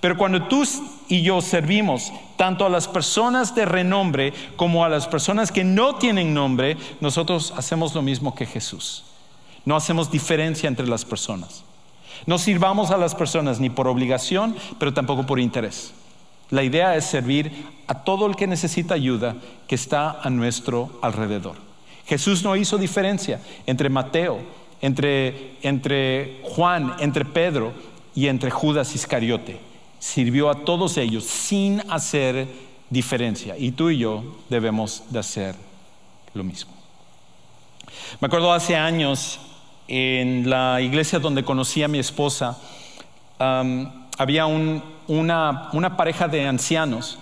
Pero 0.04 0.18
cuando 0.18 0.44
tú 0.48 0.66
y 1.08 1.22
yo 1.22 1.40
servimos 1.40 2.12
tanto 2.36 2.66
a 2.66 2.70
las 2.70 2.90
personas 2.90 3.56
de 3.56 3.64
renombre 3.64 4.34
como 4.58 4.84
a 4.84 4.90
las 4.90 5.08
personas 5.08 5.50
que 5.50 5.64
no 5.64 5.96
tienen 5.96 6.34
nombre, 6.34 6.76
nosotros 7.00 7.54
hacemos 7.56 7.96
lo 7.96 8.02
mismo 8.02 8.36
que 8.36 8.46
Jesús. 8.46 9.06
No 9.64 9.78
hacemos 9.78 10.12
diferencia 10.12 10.68
entre 10.68 10.88
las 10.88 11.06
personas. 11.06 11.64
No 12.26 12.38
sirvamos 12.38 12.92
a 12.92 12.98
las 12.98 13.16
personas 13.16 13.62
ni 13.62 13.70
por 13.70 13.88
obligación, 13.88 14.58
pero 14.78 14.94
tampoco 14.94 15.26
por 15.26 15.40
interés. 15.40 15.94
La 16.50 16.64
idea 16.64 16.98
es 16.98 17.06
servir 17.06 17.66
a 17.88 18.04
todo 18.04 18.26
el 18.28 18.36
que 18.36 18.46
necesita 18.46 18.96
ayuda 18.96 19.38
que 19.70 19.76
está 19.76 20.20
a 20.22 20.30
nuestro 20.30 21.00
alrededor. 21.02 21.56
Jesús 22.08 22.44
no 22.44 22.58
hizo 22.58 22.78
diferencia 22.78 23.40
entre 23.66 23.88
Mateo, 23.88 24.42
entre, 24.82 25.56
entre 25.62 26.42
Juan, 26.44 26.94
entre 27.00 27.24
Pedro 27.24 27.72
y 28.14 28.28
entre 28.28 28.52
Judas 28.52 28.96
Iscariote. 28.96 29.72
Sirvió 30.04 30.50
a 30.50 30.66
todos 30.66 30.98
ellos 30.98 31.24
sin 31.24 31.82
hacer 31.90 32.46
diferencia. 32.90 33.58
Y 33.58 33.72
tú 33.72 33.90
y 33.90 34.00
yo 34.00 34.22
debemos 34.50 35.04
de 35.10 35.20
hacer 35.20 35.56
lo 36.34 36.44
mismo. 36.44 36.74
Me 38.20 38.26
acuerdo 38.26 38.52
hace 38.52 38.76
años 38.76 39.40
en 39.88 40.50
la 40.50 40.82
iglesia 40.82 41.20
donde 41.20 41.46
conocí 41.46 41.84
a 41.84 41.88
mi 41.88 42.00
esposa, 42.00 42.60
había 43.40 44.46
una, 44.46 45.96
pareja 45.96 46.28
de 46.28 46.48
ancianos 46.50 47.18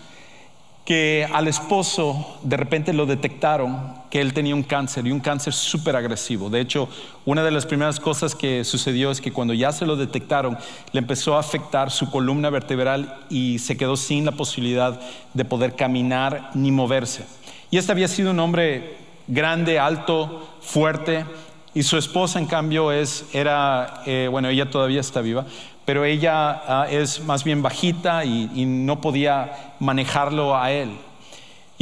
que 0.84 1.30
al 1.32 1.48
esposo 1.48 2.40
de 2.42 2.58
repente 2.58 2.94
lo 2.94 3.06
detectaron 3.06 3.94
que 4.12 4.22
él 4.22 4.34
tenía 4.34 4.54
un 4.54 4.62
cáncer 4.62 5.08
y 5.08 5.12
un 5.12 5.20
cáncer 5.20 5.54
súper 5.54 5.96
agresivo. 5.96 6.52
De 6.52 6.60
hecho, 6.60 6.88
una 7.26 7.44
de 7.44 7.50
las 7.50 7.66
primeras 7.66 8.00
cosas 8.00 8.36
que 8.36 8.64
sucedió 8.64 9.10
es 9.10 9.22
que 9.22 9.32
cuando 9.32 9.56
ya 9.56 9.72
se 9.72 9.88
lo 9.88 9.96
detectaron, 9.96 10.58
le 10.92 11.00
empezó 11.00 11.36
a 11.36 11.40
afectar 11.40 11.90
su 11.90 12.12
columna 12.12 12.52
vertebral 12.52 13.18
y 13.30 13.58
se 13.58 13.78
quedó 13.78 13.96
sin 13.96 14.26
la 14.26 14.34
posibilidad 14.34 15.00
de 15.34 15.46
poder 15.46 15.76
caminar 15.76 16.52
ni 16.54 16.72
moverse. 16.72 17.26
Y 17.72 17.78
este 17.78 17.92
había 17.92 18.08
sido 18.08 18.32
un 18.32 18.40
hombre 18.40 18.98
grande, 19.28 19.80
alto, 19.80 20.48
fuerte, 20.62 21.26
y 21.74 21.84
su 21.84 21.98
esposa, 21.98 22.38
en 22.38 22.48
cambio, 22.48 22.92
es, 22.92 23.26
era, 23.32 24.04
eh, 24.06 24.28
bueno, 24.30 24.50
ella 24.50 24.70
todavía 24.70 25.00
está 25.00 25.22
viva, 25.22 25.46
pero 25.86 26.04
ella 26.04 26.62
ah, 26.68 26.88
es 26.90 27.24
más 27.24 27.46
bien 27.46 27.62
bajita 27.62 28.26
y, 28.26 28.66
no 28.66 29.00
podía 29.00 29.76
manejarlo 29.80 30.58
a 30.58 30.72
él. 30.72 30.92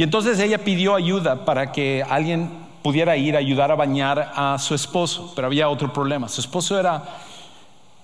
Y 0.00 0.02
entonces 0.02 0.38
ella 0.38 0.56
pidió 0.56 0.94
ayuda 0.94 1.44
para 1.44 1.72
que 1.72 2.02
alguien 2.08 2.48
pudiera 2.82 3.18
ir 3.18 3.36
a 3.36 3.38
ayudar 3.38 3.70
a 3.70 3.74
bañar 3.74 4.32
a 4.34 4.58
su 4.58 4.74
esposo, 4.74 5.34
pero 5.36 5.46
había 5.46 5.68
otro 5.68 5.92
problema. 5.92 6.26
Su 6.26 6.40
esposo 6.40 6.80
era, 6.80 7.04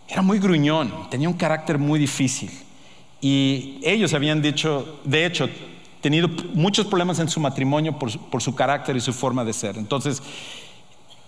era 0.06 0.20
muy 0.20 0.38
gruñón, 0.38 1.08
tenía 1.08 1.26
un 1.26 1.38
carácter 1.38 1.78
muy 1.78 1.98
difícil. 1.98 2.50
Y 3.22 3.80
ellos 3.82 4.12
habían 4.12 4.42
dicho, 4.42 5.00
de 5.04 5.24
hecho, 5.24 5.48
tenido 6.02 6.28
muchos 6.52 6.84
problemas 6.84 7.18
en 7.18 7.30
su 7.30 7.40
matrimonio 7.40 7.98
por, 7.98 8.14
por 8.28 8.42
su 8.42 8.54
carácter 8.54 8.94
y 8.94 9.00
su 9.00 9.14
forma 9.14 9.42
de 9.42 9.54
ser. 9.54 9.78
Entonces, 9.78 10.22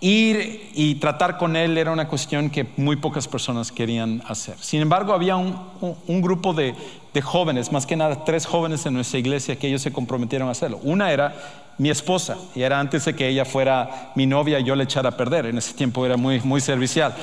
ir 0.01 0.71
y 0.73 0.95
tratar 0.95 1.37
con 1.37 1.55
él 1.55 1.77
era 1.77 1.91
una 1.91 2.07
cuestión 2.07 2.49
que 2.49 2.67
muy 2.77 2.95
pocas 2.95 3.27
personas 3.27 3.71
querían 3.71 4.21
hacer. 4.27 4.55
Sin 4.59 4.81
embargo, 4.81 5.13
había 5.13 5.35
un, 5.35 6.21
grupo 6.21 6.53
de, 6.53 6.73
jóvenes, 7.21 7.71
más 7.71 7.85
que 7.85 7.97
nada 7.97 8.23
tres 8.23 8.45
jóvenes 8.45 8.85
en 8.85 8.93
nuestra 8.93 9.19
iglesia 9.19 9.57
que 9.57 9.67
ellos 9.67 9.81
se 9.81 9.91
comprometieron 9.91 10.47
a 10.47 10.51
hacerlo. 10.51 10.79
Una 10.83 11.11
era 11.11 11.35
mi 11.77 11.89
esposa, 11.89 12.37
y 12.55 12.61
era 12.61 12.79
antes 12.79 13.05
de 13.05 13.15
que 13.15 13.27
ella 13.27 13.45
fuera 13.45 14.11
mi 14.15 14.25
novia 14.25 14.59
y 14.59 14.63
yo 14.63 14.75
le 14.75 14.85
echara 14.85 15.09
a 15.09 15.17
perder. 15.17 15.47
En 15.47 15.57
ese 15.57 15.73
tiempo 15.73 16.05
era 16.05 16.17
muy, 16.17 16.39
muy 16.41 16.61
servicial. 16.61 17.13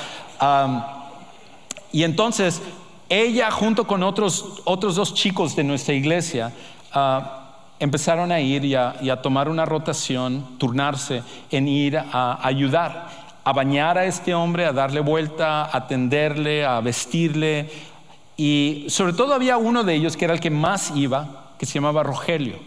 y 1.93 2.03
entonces, 2.03 2.61
ella 3.09 3.51
junto 3.51 3.87
con 3.87 4.03
otros, 4.03 4.61
otros 4.65 4.97
dos 4.97 5.15
chicos 5.15 5.57
de 5.57 5.65
nuestra 5.65 5.95
iglesia, 5.95 6.53
uh, 6.95 7.46
empezaron 7.79 8.33
a 8.33 8.41
ir 8.41 8.65
y 8.65 8.75
a, 8.75 9.21
tomar 9.23 9.49
una 9.49 9.65
rotación, 9.65 10.59
turnarse 10.59 11.23
en 11.51 11.69
ir 11.69 11.99
a 11.99 12.39
ayudar, 12.47 13.09
a 13.45 13.53
bañar 13.53 13.99
a 13.99 14.05
este 14.07 14.35
hombre, 14.35 14.67
a 14.67 14.73
darle 14.73 15.01
vuelta, 15.01 15.65
a 15.65 15.77
atenderle, 15.77 16.65
a 16.65 16.81
vestirle. 16.81 17.71
Y 18.37 18.87
sobre 18.89 19.13
todo 19.13 19.35
había 19.35 19.57
uno 19.57 19.85
de 19.85 19.95
ellos 19.95 20.17
que 20.17 20.25
era 20.25 20.35
el 20.35 20.41
que 20.41 20.51
más 20.51 20.93
iba, 20.95 21.53
que 21.59 21.67
se 21.67 21.75
llamaba 21.75 22.03
Rogelio. 22.03 22.59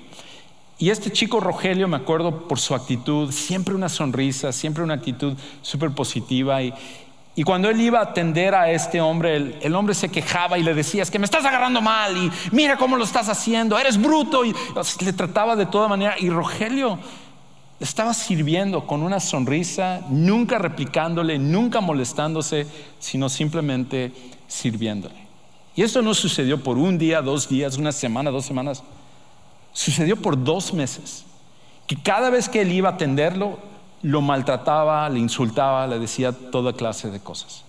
Y 0.78 0.91
este 0.91 1.12
chico 1.12 1.41
Rogelio, 1.41 1.89
me 1.89 1.97
acuerdo 1.97 2.47
por 2.47 2.57
su 2.57 2.74
actitud, 2.74 3.32
siempre 3.34 3.76
una 3.76 3.89
sonrisa, 3.89 4.53
siempre 4.53 4.82
una 4.82 4.93
actitud 4.93 5.34
súper 5.62 5.91
positiva. 5.91 6.64
Y, 6.64 6.74
y 7.36 7.43
cuando 7.43 7.69
él 7.69 7.80
iba 7.80 7.99
a 7.99 8.03
atender 8.03 8.53
a 8.53 8.71
este 8.71 8.99
hombre, 8.99 9.57
el, 9.61 9.75
hombre 9.75 9.95
se 9.95 10.09
quejaba 10.09 10.57
y 10.57 10.63
le 10.63 10.73
decía, 10.73 11.03
es 11.03 11.11
que 11.11 11.19
me 11.19 11.25
estás 11.25 11.45
agarrando 11.45 11.82
mal 11.82 12.17
y 12.17 12.32
mira 12.51 12.75
cómo 12.75 12.97
lo 12.97 13.03
estás 13.03 13.30
haciendo, 13.30 13.77
eres 13.77 14.01
bruto. 14.01 14.43
Y 14.43 14.53
le 15.05 15.13
trataba 15.13 15.55
de 15.55 15.65
toda 15.65 15.88
manera. 15.88 16.15
Y 16.19 16.30
Rogelio 16.30 16.99
estaba 17.80 18.13
sirviendo 18.13 18.86
con 18.86 19.03
una 19.03 19.21
sonrisa, 19.21 20.01
nunca 20.09 20.57
replicándole, 20.57 21.39
nunca 21.39 21.80
molestándose, 21.80 22.67
sino 22.99 23.30
simplemente 23.30 24.11
sirviéndole. 24.47 25.15
Y 25.75 25.84
esto 25.84 26.01
no 26.01 26.13
sucedió 26.13 26.61
por 26.61 26.77
un 26.77 26.97
día, 26.97 27.21
dos 27.21 27.47
días, 27.47 27.77
una 27.77 27.93
semana, 27.93 28.32
dos 28.32 28.45
semanas. 28.45 28.84
Sucedió 29.71 30.17
por 30.17 30.43
dos 30.43 30.73
meses. 30.73 31.23
Que 31.88 31.95
cada 31.95 32.30
vez 32.30 32.49
que 32.49 32.61
él 32.61 32.71
iba 32.73 32.89
a 32.89 32.93
atenderlo, 32.93 33.59
lo 34.02 34.22
maltrataba, 34.22 35.10
le 35.10 35.20
insultaba, 35.20 35.88
le 35.88 36.00
decía 36.00 36.32
toda 36.32 36.74
clase 36.74 37.10
de 37.12 37.20
cosas. 37.20 37.64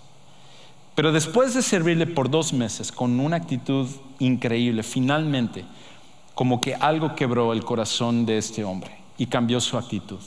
Pero 0.95 1.13
después 1.13 1.55
de 1.55 1.63
servirle 1.63 2.07
por 2.07 2.31
dos 2.31 2.53
meses 2.53 2.93
con 2.93 3.21
una 3.21 3.37
actitud 3.37 3.89
increíble, 4.19 4.83
finalmente, 4.83 5.65
como 6.35 6.61
que 6.61 6.75
algo 6.75 7.15
quebró 7.15 7.53
el 7.53 7.65
corazón 7.65 8.27
de 8.27 8.39
este 8.39 8.65
hombre 8.65 8.97
y 9.17 9.27
cambió 9.27 9.61
su 9.61 9.77
actitud. 9.77 10.21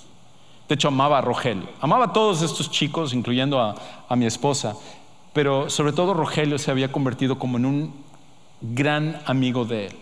De 0.67 0.75
hecho, 0.75 0.87
amaba 0.87 1.17
a 1.17 1.21
Rogelio, 1.21 1.67
amaba 1.81 2.05
a 2.05 2.13
todos 2.13 2.41
estos 2.41 2.71
chicos, 2.71 3.13
incluyendo 3.13 3.59
a, 3.59 3.75
a 4.07 4.15
mi 4.15 4.25
esposa, 4.25 4.75
pero 5.33 5.69
sobre 5.69 5.93
todo 5.93 6.13
Rogelio 6.13 6.57
se 6.57 6.71
había 6.71 6.91
convertido 6.91 7.37
como 7.37 7.57
en 7.57 7.65
un 7.65 7.93
gran 8.61 9.21
amigo 9.25 9.65
de 9.65 9.87
él. 9.87 9.95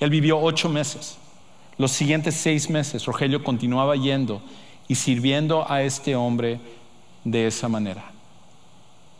Él 0.00 0.10
vivió 0.10 0.40
ocho 0.40 0.68
meses. 0.68 1.18
Los 1.78 1.92
siguientes 1.92 2.34
seis 2.34 2.70
meses, 2.70 3.04
Rogelio 3.04 3.44
continuaba 3.44 3.96
yendo 3.96 4.40
y 4.88 4.94
sirviendo 4.94 5.70
a 5.70 5.82
este 5.82 6.14
hombre 6.14 6.60
de 7.24 7.46
esa 7.46 7.68
manera. 7.68 8.12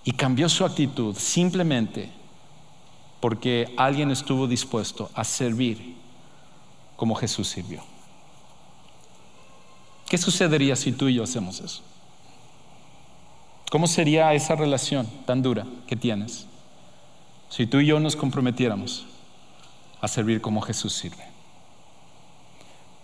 Y 0.04 0.12
cambió 0.12 0.48
su 0.48 0.64
actitud 0.64 1.16
simplemente 1.16 2.10
porque 3.20 3.74
alguien 3.76 4.10
estuvo 4.10 4.46
dispuesto 4.46 5.10
a 5.14 5.24
servir 5.24 5.96
como 6.96 7.14
Jesús 7.14 7.48
sirvió. 7.48 7.82
¿Qué 10.08 10.16
sucedería 10.18 10.76
si 10.76 10.92
tú 10.92 11.08
y 11.08 11.14
yo 11.14 11.24
hacemos 11.24 11.60
eso? 11.60 11.82
¿Cómo 13.70 13.88
sería 13.88 14.32
esa 14.34 14.54
relación 14.54 15.08
tan 15.26 15.42
dura 15.42 15.66
que 15.88 15.96
tienes 15.96 16.46
si 17.48 17.66
tú 17.66 17.80
y 17.80 17.86
yo 17.86 17.98
nos 17.98 18.14
comprometiéramos 18.14 19.06
a 20.00 20.06
servir 20.06 20.40
como 20.40 20.60
Jesús 20.60 20.92
sirve? 20.92 21.26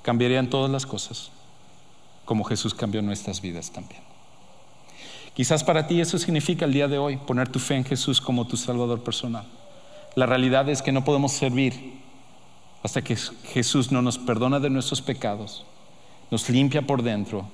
Cambiarían 0.03 0.49
todas 0.49 0.71
las 0.71 0.87
cosas 0.87 1.33
como 2.25 2.45
Jesús 2.45 2.75
cambió 2.75 3.03
nuestras 3.03 3.41
vidas 3.41 3.71
también. 3.71 4.01
Quizás 5.35 5.65
para 5.65 5.87
ti 5.87 6.01
eso 6.01 6.19
significa 6.19 6.67
el 6.67 6.73
día 6.73 6.89
de 6.89 6.99
hoy 6.99 7.17
poner 7.17 7.49
tu 7.49 7.59
fe 7.59 7.77
en 7.77 7.85
Jesús 7.85 8.21
como 8.21 8.47
tu 8.47 8.57
Salvador 8.57 9.03
personal. 9.03 9.47
La 10.15 10.27
realidad 10.27 10.69
es 10.69 10.83
que 10.83 10.93
no 10.93 11.05
podemos 11.05 11.33
servir 11.33 12.01
hasta 12.83 13.03
que 13.03 13.17
Jesús 13.17 13.93
no 13.93 14.03
nos 14.03 14.19
perdona 14.19 14.61
de 14.61 14.69
nuestros 14.69 15.01
pecados, 15.01 15.65
nos 16.31 16.49
limpia 16.51 16.83
por 16.83 17.03
dentro, 17.03 17.47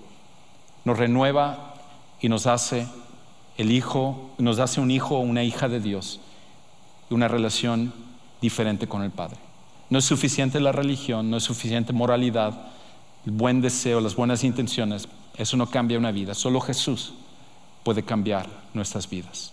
nos 0.84 0.98
renueva 0.98 1.74
y 2.20 2.28
nos 2.28 2.46
hace 2.46 2.86
el 3.58 3.70
hijo, 3.70 4.30
nos 4.38 4.58
hace 4.58 4.80
un 4.80 4.90
hijo 4.90 5.16
o 5.16 5.20
una 5.20 5.44
hija 5.44 5.68
de 5.68 5.80
Dios, 5.80 6.20
una 7.10 7.28
relación 7.28 7.92
diferente 8.40 8.88
con 8.88 9.02
el 9.02 9.10
Padre. 9.10 9.38
No 9.90 9.98
es 9.98 10.04
suficiente 10.04 10.60
la 10.60 10.72
religión, 10.72 11.30
no 11.30 11.36
es 11.36 11.44
suficiente 11.44 11.92
moralidad, 11.92 12.70
el 13.26 13.32
buen 13.32 13.60
deseo, 13.60 14.00
las 14.00 14.16
buenas 14.16 14.44
intenciones, 14.44 15.08
eso 15.36 15.56
no 15.56 15.70
cambia 15.70 15.98
una 15.98 16.12
vida. 16.12 16.34
Solo 16.34 16.60
Jesús 16.60 17.14
puede 17.84 18.02
cambiar 18.02 18.46
nuestras 18.74 19.08
vidas. 19.08 19.52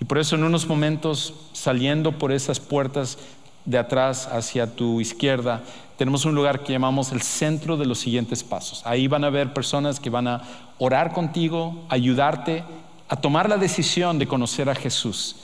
Y 0.00 0.04
por 0.04 0.18
eso 0.18 0.36
en 0.36 0.44
unos 0.44 0.68
momentos, 0.68 1.34
saliendo 1.52 2.12
por 2.12 2.30
esas 2.32 2.60
puertas 2.60 3.18
de 3.64 3.78
atrás 3.78 4.28
hacia 4.28 4.74
tu 4.74 5.00
izquierda, 5.00 5.62
tenemos 5.96 6.24
un 6.24 6.34
lugar 6.34 6.62
que 6.62 6.72
llamamos 6.72 7.10
el 7.10 7.22
centro 7.22 7.76
de 7.76 7.86
los 7.86 7.98
siguientes 7.98 8.44
pasos. 8.44 8.82
Ahí 8.84 9.08
van 9.08 9.24
a 9.24 9.26
haber 9.26 9.52
personas 9.52 9.98
que 9.98 10.10
van 10.10 10.28
a 10.28 10.42
orar 10.78 11.12
contigo, 11.12 11.84
ayudarte 11.88 12.62
a 13.08 13.16
tomar 13.16 13.48
la 13.48 13.56
decisión 13.56 14.18
de 14.18 14.28
conocer 14.28 14.70
a 14.70 14.74
Jesús, 14.74 15.36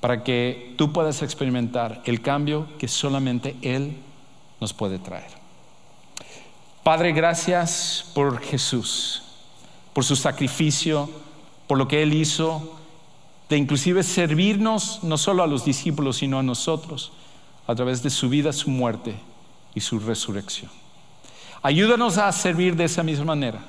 para 0.00 0.24
que 0.24 0.74
tú 0.78 0.92
puedas 0.92 1.22
experimentar 1.22 2.00
el 2.06 2.22
cambio 2.22 2.66
que 2.78 2.88
solamente 2.88 3.56
Él 3.60 3.98
nos 4.60 4.72
puede 4.72 4.98
traer. 4.98 5.39
Padre, 6.82 7.12
gracias 7.12 8.06
por 8.14 8.40
Jesús, 8.40 9.22
por 9.92 10.02
su 10.02 10.16
sacrificio, 10.16 11.10
por 11.66 11.76
lo 11.76 11.86
que 11.86 12.02
Él 12.02 12.14
hizo, 12.14 12.78
de 13.50 13.58
inclusive 13.58 14.02
servirnos 14.02 15.00
no 15.02 15.18
solo 15.18 15.42
a 15.42 15.46
los 15.46 15.64
discípulos, 15.64 16.16
sino 16.16 16.38
a 16.38 16.42
nosotros, 16.42 17.12
a 17.66 17.74
través 17.74 18.02
de 18.02 18.08
su 18.08 18.30
vida, 18.30 18.52
su 18.54 18.70
muerte 18.70 19.14
y 19.74 19.80
su 19.80 19.98
resurrección. 19.98 20.70
Ayúdanos 21.62 22.16
a 22.16 22.32
servir 22.32 22.74
de 22.76 22.84
esa 22.84 23.02
misma 23.02 23.26
manera 23.26 23.60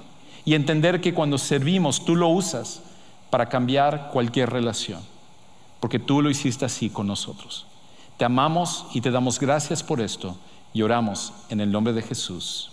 y 0.46 0.54
entender 0.54 1.02
que 1.02 1.14
cuando 1.14 1.38
servimos 1.38 2.06
tú 2.06 2.16
lo 2.16 2.30
usas 2.30 2.82
para 3.30 3.50
cambiar 3.50 4.10
cualquier 4.14 4.50
relación, 4.52 5.02
porque 5.82 6.00
tú 6.00 6.22
lo 6.22 6.30
hiciste 6.30 6.64
así 6.64 6.90
con 6.90 7.08
nosotros. 7.08 7.66
Te 8.18 8.24
amamos 8.24 8.86
y 8.94 9.02
te 9.02 9.12
damos 9.12 9.38
gracias 9.38 9.84
por 9.84 10.00
esto 10.00 10.38
y 10.74 10.82
oramos 10.82 11.34
en 11.50 11.60
el 11.60 11.72
nombre 11.72 11.92
de 11.92 12.04
Jesús. 12.04 12.72